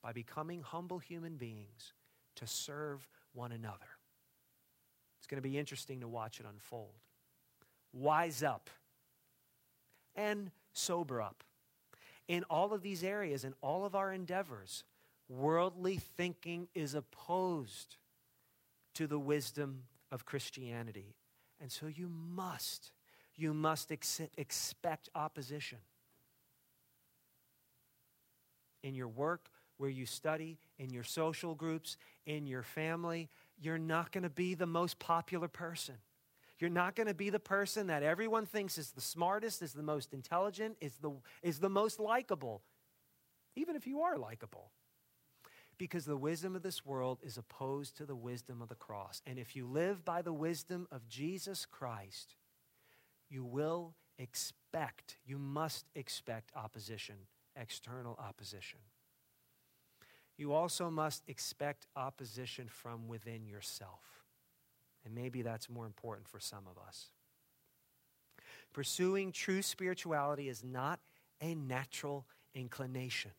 by 0.01 0.11
becoming 0.11 0.61
humble 0.61 0.99
human 0.99 1.37
beings 1.37 1.93
to 2.35 2.47
serve 2.47 3.07
one 3.33 3.51
another. 3.51 3.97
It's 5.17 5.27
going 5.27 5.41
to 5.41 5.47
be 5.47 5.57
interesting 5.57 6.01
to 6.01 6.07
watch 6.07 6.39
it 6.39 6.45
unfold. 6.47 6.93
Wise 7.93 8.43
up 8.43 8.69
and 10.15 10.51
sober 10.73 11.21
up. 11.21 11.43
In 12.27 12.43
all 12.49 12.73
of 12.73 12.81
these 12.81 13.03
areas, 13.03 13.43
in 13.43 13.53
all 13.61 13.85
of 13.85 13.95
our 13.95 14.11
endeavors, 14.11 14.83
worldly 15.29 15.97
thinking 15.97 16.67
is 16.73 16.93
opposed 16.93 17.97
to 18.95 19.07
the 19.07 19.19
wisdom 19.19 19.83
of 20.11 20.25
Christianity. 20.25 21.15
And 21.59 21.71
so 21.71 21.87
you 21.87 22.09
must 22.09 22.91
you 23.35 23.53
must 23.53 23.91
ex- 23.91 24.21
expect 24.37 25.09
opposition. 25.15 25.79
in 28.85 28.93
your 28.93 29.07
work, 29.07 29.49
where 29.77 29.89
you 29.89 30.05
study, 30.05 30.57
in 30.77 30.91
your 30.91 31.03
social 31.03 31.55
groups, 31.55 31.97
in 32.25 32.45
your 32.45 32.61
family, 32.61 33.29
you're 33.59 33.79
not 33.79 34.11
going 34.11 34.23
to 34.23 34.29
be 34.29 34.53
the 34.53 34.67
most 34.67 34.99
popular 34.99 35.47
person. 35.47 35.95
You're 36.59 36.69
not 36.69 36.95
going 36.95 37.07
to 37.07 37.13
be 37.13 37.31
the 37.31 37.39
person 37.39 37.87
that 37.87 38.03
everyone 38.03 38.45
thinks 38.45 38.77
is 38.77 38.91
the 38.91 39.01
smartest, 39.01 39.61
is 39.61 39.73
the 39.73 39.83
most 39.83 40.13
intelligent, 40.13 40.77
is 40.79 40.93
the, 41.01 41.11
is 41.41 41.59
the 41.59 41.69
most 41.69 41.99
likable, 41.99 42.61
even 43.55 43.75
if 43.75 43.87
you 43.87 44.01
are 44.01 44.17
likable. 44.17 44.71
Because 45.77 46.05
the 46.05 46.15
wisdom 46.15 46.55
of 46.55 46.61
this 46.61 46.85
world 46.85 47.19
is 47.21 47.37
opposed 47.37 47.97
to 47.97 48.05
the 48.05 48.15
wisdom 48.15 48.61
of 48.61 48.69
the 48.69 48.75
cross. 48.75 49.21
And 49.25 49.37
if 49.37 49.55
you 49.55 49.65
live 49.65 50.05
by 50.05 50.21
the 50.21 50.31
wisdom 50.31 50.87
of 50.91 51.09
Jesus 51.09 51.65
Christ, 51.65 52.35
you 53.29 53.43
will 53.43 53.93
expect, 54.17 55.17
you 55.25 55.37
must 55.37 55.85
expect 55.95 56.51
opposition, 56.55 57.15
external 57.55 58.17
opposition. 58.19 58.79
You 60.37 60.53
also 60.53 60.89
must 60.89 61.23
expect 61.27 61.87
opposition 61.95 62.67
from 62.67 63.07
within 63.07 63.45
yourself. 63.45 64.01
And 65.05 65.15
maybe 65.15 65.41
that's 65.41 65.69
more 65.69 65.85
important 65.85 66.27
for 66.27 66.39
some 66.39 66.65
of 66.69 66.81
us. 66.85 67.09
Pursuing 68.73 69.31
true 69.31 69.61
spirituality 69.61 70.49
is 70.49 70.63
not 70.63 70.99
a 71.41 71.55
natural 71.55 72.25
inclination. 72.53 73.31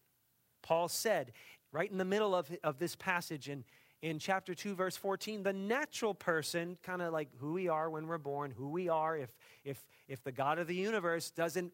Paul 0.63 0.89
said, 0.89 1.33
right 1.73 1.91
in 1.91 1.99
the 1.99 2.05
middle 2.05 2.35
of, 2.35 2.51
of 2.65 2.79
this 2.79 2.97
passage 2.97 3.49
in, 3.49 3.65
in 4.03 4.19
chapter 4.19 4.55
2, 4.55 4.75
verse 4.75 4.97
14, 4.97 5.43
the 5.43 5.53
natural 5.53 6.15
person, 6.15 6.77
kind 6.83 7.01
of 7.01 7.13
like 7.13 7.29
who 7.39 7.55
we 7.55 7.69
are 7.69 7.89
when 7.89 8.07
we're 8.07 8.19
born, 8.19 8.51
who 8.51 8.69
we 8.69 8.89
are, 8.89 9.17
if, 9.17 9.31
if, 9.65 9.85
if 10.07 10.23
the 10.23 10.33
God 10.33 10.59
of 10.59 10.67
the 10.67 10.75
universe 10.75 11.31
doesn't 11.31 11.73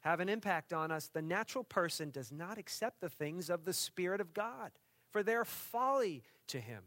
have 0.00 0.20
an 0.20 0.28
impact 0.28 0.72
on 0.72 0.90
us, 0.90 1.08
the 1.08 1.22
natural 1.22 1.64
person 1.64 2.10
does 2.10 2.30
not 2.30 2.58
accept 2.58 3.00
the 3.00 3.08
things 3.08 3.48
of 3.48 3.64
the 3.64 3.72
Spirit 3.72 4.20
of 4.20 4.34
God, 4.34 4.70
for 5.10 5.22
they're 5.22 5.46
folly 5.46 6.22
to 6.48 6.60
him. 6.60 6.82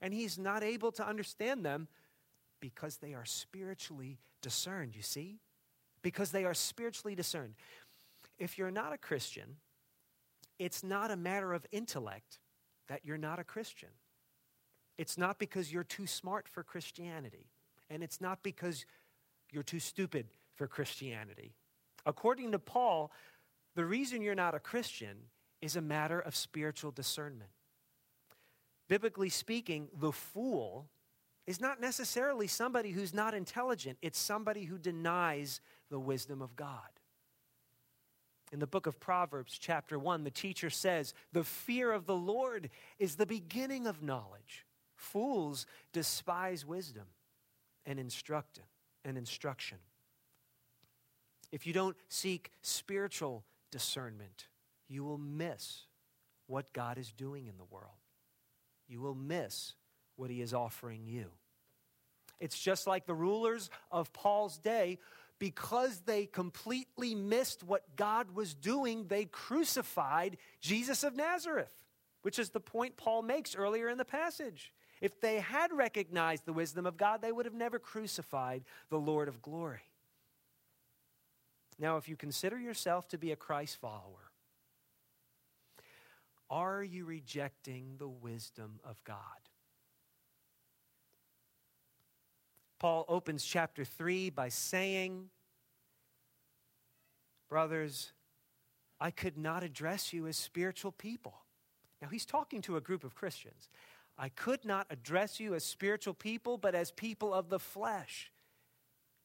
And 0.00 0.14
he's 0.14 0.38
not 0.38 0.62
able 0.62 0.92
to 0.92 1.06
understand 1.06 1.64
them 1.64 1.88
because 2.60 2.98
they 2.98 3.12
are 3.12 3.24
spiritually 3.24 4.18
discerned, 4.40 4.94
you 4.94 5.02
see? 5.02 5.40
Because 6.02 6.30
they 6.30 6.44
are 6.44 6.54
spiritually 6.54 7.14
discerned. 7.14 7.54
If 8.38 8.56
you're 8.56 8.70
not 8.70 8.92
a 8.92 8.98
Christian, 8.98 9.56
it's 10.58 10.84
not 10.84 11.10
a 11.10 11.16
matter 11.16 11.52
of 11.52 11.66
intellect 11.72 12.38
that 12.90 13.00
you're 13.04 13.16
not 13.16 13.38
a 13.38 13.44
Christian. 13.44 13.88
It's 14.98 15.16
not 15.16 15.38
because 15.38 15.72
you're 15.72 15.84
too 15.84 16.08
smart 16.08 16.48
for 16.48 16.64
Christianity, 16.64 17.46
and 17.88 18.02
it's 18.02 18.20
not 18.20 18.42
because 18.42 18.84
you're 19.50 19.62
too 19.62 19.78
stupid 19.78 20.26
for 20.56 20.66
Christianity. 20.66 21.54
According 22.04 22.50
to 22.52 22.58
Paul, 22.58 23.12
the 23.76 23.84
reason 23.84 24.22
you're 24.22 24.34
not 24.34 24.56
a 24.56 24.58
Christian 24.58 25.16
is 25.62 25.76
a 25.76 25.80
matter 25.80 26.18
of 26.18 26.34
spiritual 26.34 26.90
discernment. 26.90 27.50
Biblically 28.88 29.28
speaking, 29.28 29.88
the 29.96 30.12
fool 30.12 30.88
is 31.46 31.60
not 31.60 31.80
necessarily 31.80 32.48
somebody 32.48 32.90
who's 32.90 33.14
not 33.14 33.34
intelligent, 33.34 33.98
it's 34.02 34.18
somebody 34.18 34.64
who 34.64 34.78
denies 34.78 35.60
the 35.90 35.98
wisdom 36.00 36.42
of 36.42 36.56
God. 36.56 36.99
In 38.52 38.58
the 38.58 38.66
book 38.66 38.86
of 38.86 38.98
Proverbs, 38.98 39.58
chapter 39.58 39.98
1, 39.98 40.24
the 40.24 40.30
teacher 40.30 40.70
says, 40.70 41.14
The 41.32 41.44
fear 41.44 41.92
of 41.92 42.06
the 42.06 42.16
Lord 42.16 42.70
is 42.98 43.16
the 43.16 43.26
beginning 43.26 43.86
of 43.86 44.02
knowledge. 44.02 44.66
Fools 44.96 45.66
despise 45.92 46.66
wisdom 46.66 47.06
and 47.86 47.98
instruct 47.98 48.60
and 49.04 49.16
instruction 49.16 49.78
if 51.52 51.66
you 51.66 51.72
don't 51.72 51.96
seek 52.08 52.52
spiritual 52.62 53.44
discernment, 53.70 54.46
you 54.88 55.04
will 55.04 55.18
miss 55.18 55.82
what 56.46 56.72
God 56.72 56.98
is 56.98 57.12
doing 57.12 57.46
in 57.46 57.56
the 57.56 57.64
world. 57.64 57.94
You 58.88 59.00
will 59.00 59.14
miss 59.14 59.74
what 60.16 60.30
He 60.30 60.40
is 60.40 60.54
offering 60.54 61.06
you. 61.06 61.26
It's 62.38 62.58
just 62.58 62.86
like 62.86 63.06
the 63.06 63.14
rulers 63.14 63.68
of 63.90 64.12
Paul's 64.12 64.58
day. 64.58 64.98
Because 65.40 66.02
they 66.02 66.26
completely 66.26 67.16
missed 67.16 67.64
what 67.64 67.96
God 67.96 68.30
was 68.32 68.54
doing, 68.54 69.06
they 69.08 69.24
crucified 69.24 70.36
Jesus 70.60 71.02
of 71.02 71.16
Nazareth, 71.16 71.72
which 72.22 72.38
is 72.38 72.50
the 72.50 72.60
point 72.60 72.96
Paul 72.96 73.22
makes 73.22 73.56
earlier 73.56 73.88
in 73.88 73.98
the 73.98 74.04
passage. 74.04 74.72
If 75.00 75.18
they 75.20 75.40
had 75.40 75.72
recognized 75.72 76.44
the 76.44 76.52
wisdom 76.52 76.84
of 76.84 76.98
God, 76.98 77.22
they 77.22 77.32
would 77.32 77.46
have 77.46 77.54
never 77.54 77.78
crucified 77.78 78.64
the 78.90 78.98
Lord 78.98 79.28
of 79.28 79.40
glory. 79.40 79.80
Now, 81.78 81.96
if 81.96 82.06
you 82.06 82.16
consider 82.16 82.58
yourself 82.58 83.08
to 83.08 83.18
be 83.18 83.32
a 83.32 83.36
Christ 83.36 83.80
follower, 83.80 84.30
are 86.50 86.82
you 86.82 87.06
rejecting 87.06 87.94
the 87.96 88.08
wisdom 88.08 88.80
of 88.84 89.02
God? 89.04 89.16
Paul 92.80 93.04
opens 93.08 93.44
chapter 93.44 93.84
3 93.84 94.30
by 94.30 94.48
saying, 94.48 95.30
Brothers, 97.48 98.12
I 99.00 99.12
could 99.12 99.38
not 99.38 99.62
address 99.62 100.12
you 100.12 100.26
as 100.26 100.36
spiritual 100.36 100.90
people. 100.90 101.34
Now, 102.02 102.08
he's 102.08 102.26
talking 102.26 102.60
to 102.62 102.76
a 102.76 102.80
group 102.80 103.04
of 103.04 103.14
Christians. 103.14 103.68
I 104.18 104.30
could 104.30 104.64
not 104.64 104.88
address 104.90 105.38
you 105.38 105.54
as 105.54 105.64
spiritual 105.64 106.14
people, 106.14 106.58
but 106.58 106.74
as 106.74 106.90
people 106.90 107.32
of 107.32 107.50
the 107.50 107.60
flesh, 107.60 108.32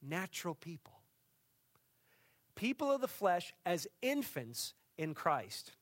natural 0.03 0.53
people 0.53 0.95
people 2.55 2.91
of 2.91 3.01
the 3.01 3.07
flesh 3.07 3.53
as 3.65 3.87
infants 4.01 4.73
in 4.97 5.13
Christ. 5.13 5.73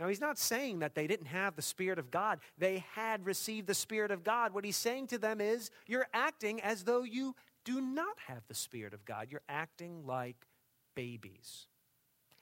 Now, 0.00 0.08
he's 0.08 0.20
not 0.20 0.38
saying 0.38 0.78
that 0.78 0.94
they 0.94 1.06
didn't 1.06 1.26
have 1.26 1.56
the 1.56 1.62
Spirit 1.62 1.98
of 1.98 2.10
God. 2.10 2.40
They 2.56 2.86
had 2.94 3.26
received 3.26 3.66
the 3.66 3.74
Spirit 3.74 4.10
of 4.10 4.24
God. 4.24 4.54
What 4.54 4.64
he's 4.64 4.78
saying 4.78 5.08
to 5.08 5.18
them 5.18 5.42
is, 5.42 5.70
you're 5.86 6.08
acting 6.14 6.62
as 6.62 6.84
though 6.84 7.02
you 7.02 7.36
do 7.66 7.82
not 7.82 8.16
have 8.26 8.42
the 8.48 8.54
Spirit 8.54 8.94
of 8.94 9.04
God. 9.04 9.26
You're 9.30 9.42
acting 9.46 10.06
like 10.06 10.46
babies. 10.96 11.66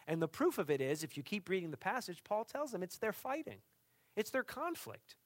And 0.07 0.23
the 0.23 0.29
proof 0.29 0.59
of 0.59 0.71
it 0.71 0.81
is, 0.81 1.03
if 1.03 1.17
you 1.17 1.25
keep 1.25 1.49
reading 1.49 1.73
the 1.73 1.77
passage, 1.77 2.23
Paul 2.23 2.45
tells 2.45 2.71
them 2.71 2.85
it's 2.85 2.99
their 2.99 3.13
fighting, 3.13 3.59
it's 4.17 4.31
their 4.31 4.45
conflict. 4.45 5.17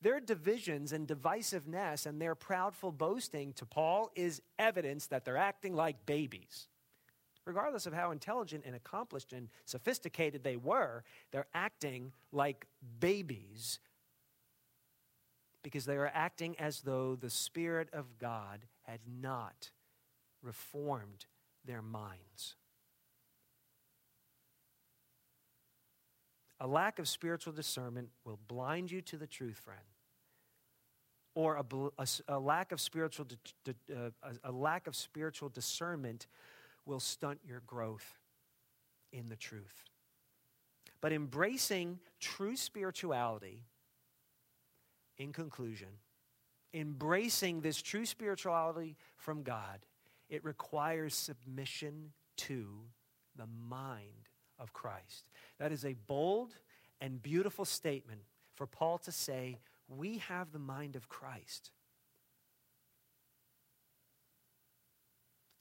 Their 0.00 0.18
divisions 0.18 0.92
and 0.92 1.06
divisiveness 1.06 2.06
and 2.06 2.20
their 2.20 2.34
proudful 2.34 2.96
boasting 2.96 3.52
to 3.52 3.64
Paul 3.64 4.10
is 4.16 4.42
evidence 4.58 5.06
that 5.06 5.24
they're 5.24 5.36
acting 5.36 5.76
like 5.76 6.06
babies 6.06 6.66
regardless 7.44 7.86
of 7.86 7.92
how 7.92 8.10
intelligent 8.10 8.64
and 8.66 8.74
accomplished 8.74 9.32
and 9.32 9.48
sophisticated 9.64 10.44
they 10.44 10.56
were, 10.56 11.02
they're 11.30 11.46
acting 11.54 12.12
like 12.30 12.66
babies 13.00 13.78
because 15.62 15.84
they 15.84 15.96
are 15.96 16.10
acting 16.12 16.58
as 16.58 16.80
though 16.80 17.14
the 17.14 17.30
Spirit 17.30 17.88
of 17.92 18.18
God 18.18 18.66
had 18.82 19.00
not 19.06 19.70
reformed 20.42 21.26
their 21.64 21.82
minds. 21.82 22.56
A 26.60 26.66
lack 26.66 26.98
of 26.98 27.08
spiritual 27.08 27.52
discernment 27.52 28.10
will 28.24 28.38
blind 28.46 28.90
you 28.90 29.00
to 29.02 29.16
the 29.16 29.26
truth, 29.26 29.56
friend. 29.56 29.80
Or 31.34 31.56
a, 31.56 31.64
a, 31.98 32.06
a 32.28 32.38
lack 32.38 32.72
of 32.72 32.80
spiritual, 32.80 33.26
uh, 33.68 33.72
a, 34.22 34.50
a 34.50 34.52
lack 34.52 34.86
of 34.86 34.94
spiritual 34.94 35.48
discernment 35.48 36.26
will 36.86 37.00
stunt 37.00 37.40
your 37.46 37.62
growth 37.66 38.18
in 39.12 39.28
the 39.28 39.36
truth. 39.36 39.84
But 41.00 41.12
embracing 41.12 41.98
true 42.20 42.56
spirituality, 42.56 43.64
in 45.18 45.32
conclusion, 45.32 45.88
embracing 46.72 47.60
this 47.60 47.82
true 47.82 48.06
spirituality 48.06 48.96
from 49.16 49.42
God, 49.42 49.80
it 50.28 50.44
requires 50.44 51.14
submission 51.14 52.12
to 52.38 52.68
the 53.36 53.46
mind 53.46 54.28
of 54.58 54.72
Christ. 54.72 55.30
That 55.58 55.72
is 55.72 55.84
a 55.84 55.94
bold 56.06 56.54
and 57.00 57.22
beautiful 57.22 57.64
statement 57.64 58.20
for 58.54 58.66
Paul 58.66 58.98
to 58.98 59.12
say, 59.12 59.58
We 59.88 60.18
have 60.18 60.52
the 60.52 60.58
mind 60.58 60.96
of 60.96 61.08
Christ. 61.08 61.72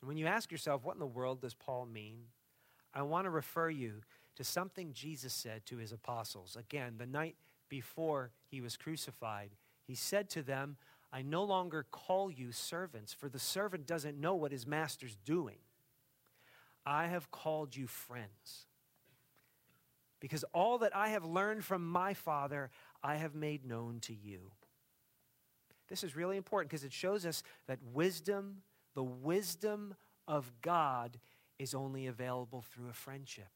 And 0.01 0.07
when 0.07 0.17
you 0.17 0.25
ask 0.25 0.51
yourself, 0.51 0.83
what 0.83 0.95
in 0.95 0.99
the 0.99 1.05
world 1.05 1.41
does 1.41 1.53
Paul 1.53 1.85
mean? 1.85 2.23
I 2.93 3.03
want 3.03 3.25
to 3.25 3.29
refer 3.29 3.69
you 3.69 4.01
to 4.35 4.43
something 4.43 4.93
Jesus 4.93 5.33
said 5.33 5.65
to 5.67 5.77
his 5.77 5.91
apostles. 5.91 6.57
Again, 6.59 6.95
the 6.97 7.05
night 7.05 7.35
before 7.69 8.31
he 8.47 8.61
was 8.61 8.77
crucified, 8.77 9.51
he 9.85 9.95
said 9.95 10.29
to 10.31 10.41
them, 10.41 10.77
I 11.13 11.21
no 11.21 11.43
longer 11.43 11.85
call 11.91 12.31
you 12.31 12.51
servants, 12.51 13.13
for 13.13 13.29
the 13.29 13.39
servant 13.39 13.85
doesn't 13.85 14.19
know 14.19 14.35
what 14.35 14.51
his 14.51 14.65
master's 14.65 15.17
doing. 15.25 15.57
I 16.85 17.07
have 17.07 17.31
called 17.31 17.75
you 17.75 17.85
friends. 17.87 18.65
Because 20.19 20.45
all 20.53 20.77
that 20.79 20.95
I 20.95 21.09
have 21.09 21.25
learned 21.25 21.65
from 21.65 21.85
my 21.85 22.13
Father, 22.13 22.69
I 23.03 23.15
have 23.15 23.35
made 23.35 23.65
known 23.65 23.99
to 24.01 24.13
you. 24.13 24.51
This 25.89 26.03
is 26.03 26.15
really 26.15 26.37
important 26.37 26.69
because 26.69 26.85
it 26.85 26.93
shows 26.93 27.25
us 27.25 27.43
that 27.67 27.79
wisdom 27.93 28.61
the 28.93 29.03
wisdom 29.03 29.95
of 30.27 30.51
God 30.61 31.19
is 31.59 31.73
only 31.73 32.07
available 32.07 32.61
through 32.61 32.89
a 32.89 32.93
friendship. 32.93 33.49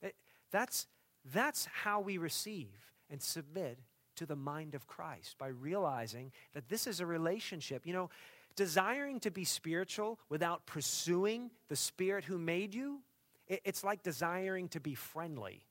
It, 0.00 0.14
That's, 0.50 0.86
that's 1.32 1.66
how 1.66 2.00
we 2.00 2.18
receive 2.18 2.92
and 3.10 3.22
submit 3.22 3.78
to 4.16 4.26
the 4.26 4.36
mind 4.36 4.74
of 4.74 4.86
Christ 4.86 5.36
by 5.38 5.48
realizing 5.48 6.32
that 6.52 6.68
this 6.68 6.86
is 6.86 7.00
a 7.00 7.06
relationship. 7.06 7.86
You 7.86 7.92
know, 7.92 8.10
desiring 8.56 9.20
to 9.20 9.30
be 9.30 9.44
spiritual 9.44 10.18
without 10.28 10.66
pursuing 10.66 11.50
the 11.68 11.76
Spirit 11.76 12.24
who 12.24 12.38
made 12.38 12.74
you, 12.74 13.00
it's 13.46 13.84
like 13.84 14.02
desiring 14.02 14.68
to 14.68 14.80
be 14.80 14.94
friendly 14.94 15.62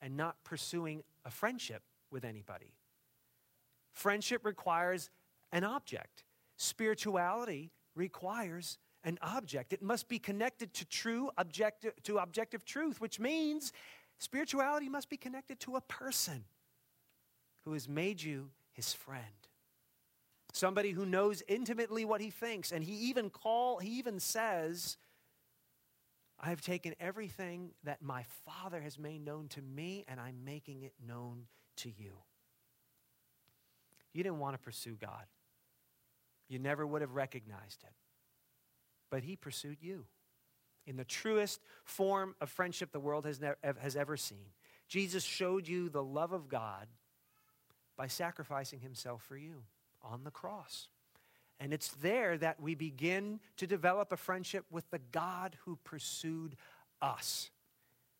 and 0.00 0.16
not 0.16 0.42
pursuing 0.44 1.02
a 1.24 1.30
friendship 1.30 1.82
with 2.10 2.24
anybody. 2.24 2.74
Friendship 3.92 4.44
requires 4.44 5.10
an 5.52 5.62
object, 5.64 6.24
spirituality 6.56 7.70
requires 7.94 8.78
an 9.04 9.18
object. 9.22 9.72
It 9.72 9.82
must 9.82 10.08
be 10.08 10.18
connected 10.18 10.72
to 10.74 10.84
true 10.86 11.30
objective 11.36 11.92
to 12.04 12.18
objective 12.18 12.64
truth, 12.64 13.00
which 13.00 13.20
means 13.20 13.72
spirituality 14.18 14.88
must 14.88 15.08
be 15.08 15.16
connected 15.16 15.60
to 15.60 15.76
a 15.76 15.80
person 15.82 16.44
who 17.64 17.72
has 17.72 17.88
made 17.88 18.22
you 18.22 18.50
his 18.72 18.92
friend. 18.92 19.24
Somebody 20.52 20.92
who 20.92 21.04
knows 21.04 21.42
intimately 21.48 22.04
what 22.04 22.20
he 22.20 22.30
thinks 22.30 22.72
and 22.72 22.82
he 22.84 22.94
even 23.08 23.28
call 23.28 23.78
he 23.78 23.98
even 23.98 24.20
says 24.20 24.96
I 26.40 26.48
have 26.48 26.60
taken 26.60 26.94
everything 27.00 27.70
that 27.84 28.02
my 28.02 28.24
Father 28.44 28.80
has 28.80 28.98
made 28.98 29.24
known 29.24 29.48
to 29.48 29.62
me 29.62 30.04
and 30.08 30.20
I'm 30.20 30.44
making 30.44 30.82
it 30.82 30.92
known 31.06 31.46
to 31.76 31.88
you. 31.88 32.12
You 34.12 34.22
didn't 34.22 34.38
want 34.38 34.54
to 34.54 34.58
pursue 34.58 34.96
God. 35.00 35.24
You 36.48 36.58
never 36.58 36.86
would 36.86 37.00
have 37.00 37.14
recognized 37.14 37.82
it 37.82 37.94
but 39.14 39.22
he 39.22 39.36
pursued 39.36 39.78
you 39.80 40.06
in 40.88 40.96
the 40.96 41.04
truest 41.04 41.60
form 41.84 42.34
of 42.40 42.50
friendship 42.50 42.90
the 42.90 42.98
world 42.98 43.26
has, 43.26 43.40
has 43.78 43.94
ever 43.94 44.16
seen. 44.16 44.46
Jesus 44.88 45.22
showed 45.22 45.68
you 45.68 45.88
the 45.88 46.02
love 46.02 46.32
of 46.32 46.48
God 46.48 46.88
by 47.96 48.08
sacrificing 48.08 48.80
himself 48.80 49.22
for 49.22 49.36
you 49.36 49.62
on 50.02 50.24
the 50.24 50.32
cross. 50.32 50.88
And 51.60 51.72
it's 51.72 51.90
there 51.90 52.36
that 52.38 52.60
we 52.60 52.74
begin 52.74 53.38
to 53.58 53.68
develop 53.68 54.10
a 54.10 54.16
friendship 54.16 54.64
with 54.68 54.90
the 54.90 55.00
God 55.12 55.56
who 55.64 55.78
pursued 55.84 56.56
us. 57.00 57.50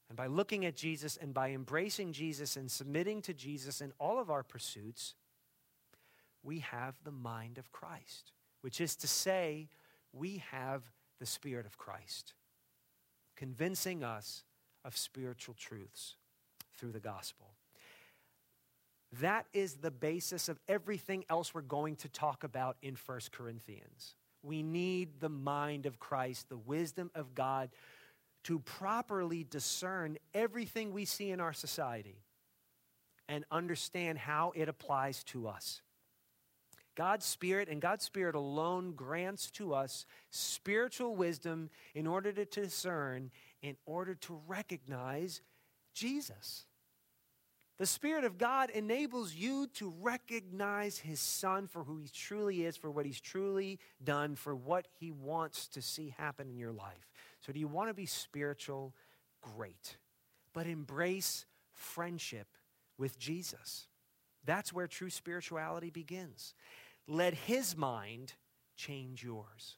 And 0.08 0.16
by 0.16 0.28
looking 0.28 0.64
at 0.64 0.76
Jesus 0.76 1.16
and 1.16 1.34
by 1.34 1.50
embracing 1.50 2.12
Jesus 2.12 2.56
and 2.56 2.70
submitting 2.70 3.20
to 3.22 3.34
Jesus 3.34 3.80
in 3.80 3.92
all 3.98 4.20
of 4.20 4.30
our 4.30 4.44
pursuits, 4.44 5.16
we 6.44 6.60
have 6.60 6.94
the 7.02 7.10
mind 7.10 7.58
of 7.58 7.72
Christ, 7.72 8.32
which 8.60 8.80
is 8.80 8.94
to 8.96 9.08
say, 9.08 9.68
we 10.12 10.42
have 10.50 10.82
the 11.18 11.26
Spirit 11.26 11.66
of 11.66 11.78
Christ, 11.78 12.34
convincing 13.34 14.04
us 14.04 14.44
of 14.84 14.96
spiritual 14.96 15.54
truths 15.54 16.16
through 16.76 16.92
the 16.92 17.00
gospel. 17.00 17.46
That 19.20 19.46
is 19.52 19.74
the 19.74 19.90
basis 19.90 20.48
of 20.48 20.60
everything 20.68 21.24
else 21.30 21.54
we're 21.54 21.62
going 21.62 21.96
to 21.96 22.08
talk 22.08 22.44
about 22.44 22.76
in 22.82 22.96
1 23.06 23.20
Corinthians. 23.32 24.14
We 24.42 24.62
need 24.62 25.20
the 25.20 25.28
mind 25.28 25.86
of 25.86 25.98
Christ, 25.98 26.48
the 26.48 26.56
wisdom 26.56 27.10
of 27.14 27.34
God, 27.34 27.70
to 28.44 28.58
properly 28.58 29.44
discern 29.48 30.18
everything 30.34 30.92
we 30.92 31.06
see 31.06 31.30
in 31.30 31.40
our 31.40 31.54
society 31.54 32.24
and 33.28 33.44
understand 33.50 34.18
how 34.18 34.52
it 34.54 34.68
applies 34.68 35.24
to 35.24 35.48
us. 35.48 35.80
God's 36.94 37.26
Spirit 37.26 37.68
and 37.68 37.80
God's 37.80 38.04
Spirit 38.04 38.34
alone 38.34 38.92
grants 38.92 39.50
to 39.52 39.74
us 39.74 40.06
spiritual 40.30 41.16
wisdom 41.16 41.70
in 41.94 42.06
order 42.06 42.32
to 42.32 42.44
discern, 42.44 43.30
in 43.62 43.76
order 43.86 44.14
to 44.14 44.40
recognize 44.46 45.40
Jesus. 45.94 46.66
The 47.76 47.86
Spirit 47.86 48.24
of 48.24 48.38
God 48.38 48.70
enables 48.70 49.34
you 49.34 49.66
to 49.74 49.92
recognize 50.00 50.98
His 50.98 51.18
Son 51.18 51.66
for 51.66 51.82
who 51.82 51.98
He 51.98 52.08
truly 52.08 52.64
is, 52.64 52.76
for 52.76 52.90
what 52.90 53.04
He's 53.04 53.20
truly 53.20 53.80
done, 54.02 54.36
for 54.36 54.54
what 54.54 54.86
He 55.00 55.10
wants 55.10 55.66
to 55.68 55.82
see 55.82 56.14
happen 56.16 56.48
in 56.48 56.56
your 56.56 56.72
life. 56.72 57.10
So, 57.40 57.52
do 57.52 57.58
you 57.58 57.66
want 57.66 57.90
to 57.90 57.94
be 57.94 58.06
spiritual? 58.06 58.94
Great. 59.42 59.96
But 60.52 60.68
embrace 60.68 61.46
friendship 61.72 62.46
with 62.96 63.18
Jesus. 63.18 63.88
That's 64.44 64.72
where 64.72 64.86
true 64.86 65.10
spirituality 65.10 65.90
begins. 65.90 66.54
Let 67.06 67.34
his 67.34 67.76
mind 67.76 68.34
change 68.76 69.22
yours. 69.22 69.76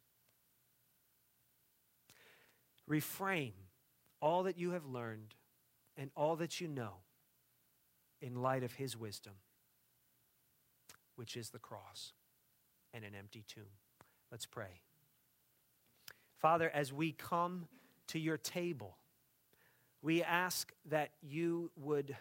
Reframe 2.88 3.52
all 4.20 4.44
that 4.44 4.58
you 4.58 4.70
have 4.70 4.86
learned 4.86 5.34
and 5.96 6.10
all 6.16 6.36
that 6.36 6.60
you 6.60 6.68
know 6.68 6.94
in 8.20 8.34
light 8.42 8.62
of 8.62 8.74
his 8.74 8.96
wisdom, 8.96 9.34
which 11.16 11.36
is 11.36 11.50
the 11.50 11.58
cross 11.58 12.12
and 12.94 13.04
an 13.04 13.14
empty 13.14 13.44
tomb. 13.46 13.64
Let's 14.30 14.46
pray. 14.46 14.80
Father, 16.38 16.70
as 16.72 16.92
we 16.92 17.12
come 17.12 17.66
to 18.08 18.18
your 18.18 18.36
table, 18.36 18.96
we 20.00 20.22
ask 20.22 20.72
that 20.88 21.10
you 21.20 21.70
would 21.76 22.16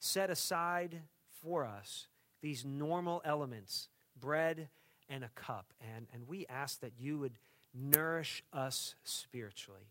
set 0.00 0.30
aside 0.30 1.02
for 1.42 1.64
us 1.64 2.08
these 2.40 2.64
normal 2.64 3.22
elements 3.24 3.88
bread 4.20 4.68
and 5.08 5.24
a 5.24 5.28
cup. 5.34 5.72
And, 5.96 6.06
and 6.12 6.26
we 6.28 6.46
ask 6.48 6.80
that 6.80 6.92
you 6.98 7.18
would 7.18 7.38
nourish 7.74 8.42
us 8.52 8.94
spiritually 9.04 9.88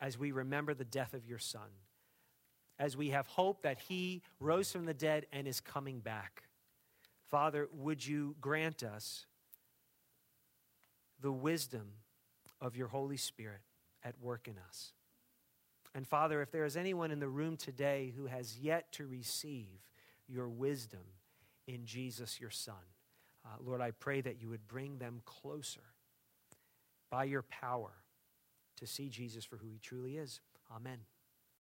as 0.00 0.18
we 0.18 0.32
remember 0.32 0.74
the 0.74 0.84
death 0.84 1.14
of 1.14 1.26
your 1.26 1.38
Son, 1.38 1.68
as 2.78 2.96
we 2.96 3.10
have 3.10 3.26
hope 3.26 3.62
that 3.62 3.78
he 3.78 4.22
rose 4.40 4.72
from 4.72 4.86
the 4.86 4.94
dead 4.94 5.26
and 5.32 5.46
is 5.46 5.60
coming 5.60 6.00
back. 6.00 6.44
Father, 7.28 7.68
would 7.72 8.04
you 8.04 8.34
grant 8.40 8.82
us 8.82 9.26
the 11.20 11.30
wisdom 11.30 11.92
of 12.60 12.76
your 12.76 12.88
Holy 12.88 13.18
Spirit 13.18 13.60
at 14.02 14.14
work 14.20 14.48
in 14.48 14.54
us? 14.68 14.92
And 15.94 16.06
Father, 16.06 16.40
if 16.40 16.50
there 16.50 16.64
is 16.64 16.76
anyone 16.76 17.10
in 17.10 17.20
the 17.20 17.28
room 17.28 17.56
today 17.56 18.12
who 18.16 18.26
has 18.26 18.58
yet 18.58 18.90
to 18.92 19.06
receive 19.06 19.66
your 20.28 20.48
wisdom, 20.48 21.00
in 21.74 21.86
Jesus, 21.86 22.40
your 22.40 22.50
Son. 22.50 22.74
Uh, 23.44 23.56
Lord, 23.64 23.80
I 23.80 23.92
pray 23.92 24.20
that 24.20 24.40
you 24.40 24.48
would 24.48 24.66
bring 24.68 24.98
them 24.98 25.22
closer 25.24 25.80
by 27.10 27.24
your 27.24 27.42
power 27.42 27.92
to 28.78 28.86
see 28.86 29.08
Jesus 29.08 29.44
for 29.44 29.56
who 29.56 29.68
he 29.68 29.78
truly 29.78 30.16
is. 30.16 30.40
Amen. 30.74 30.98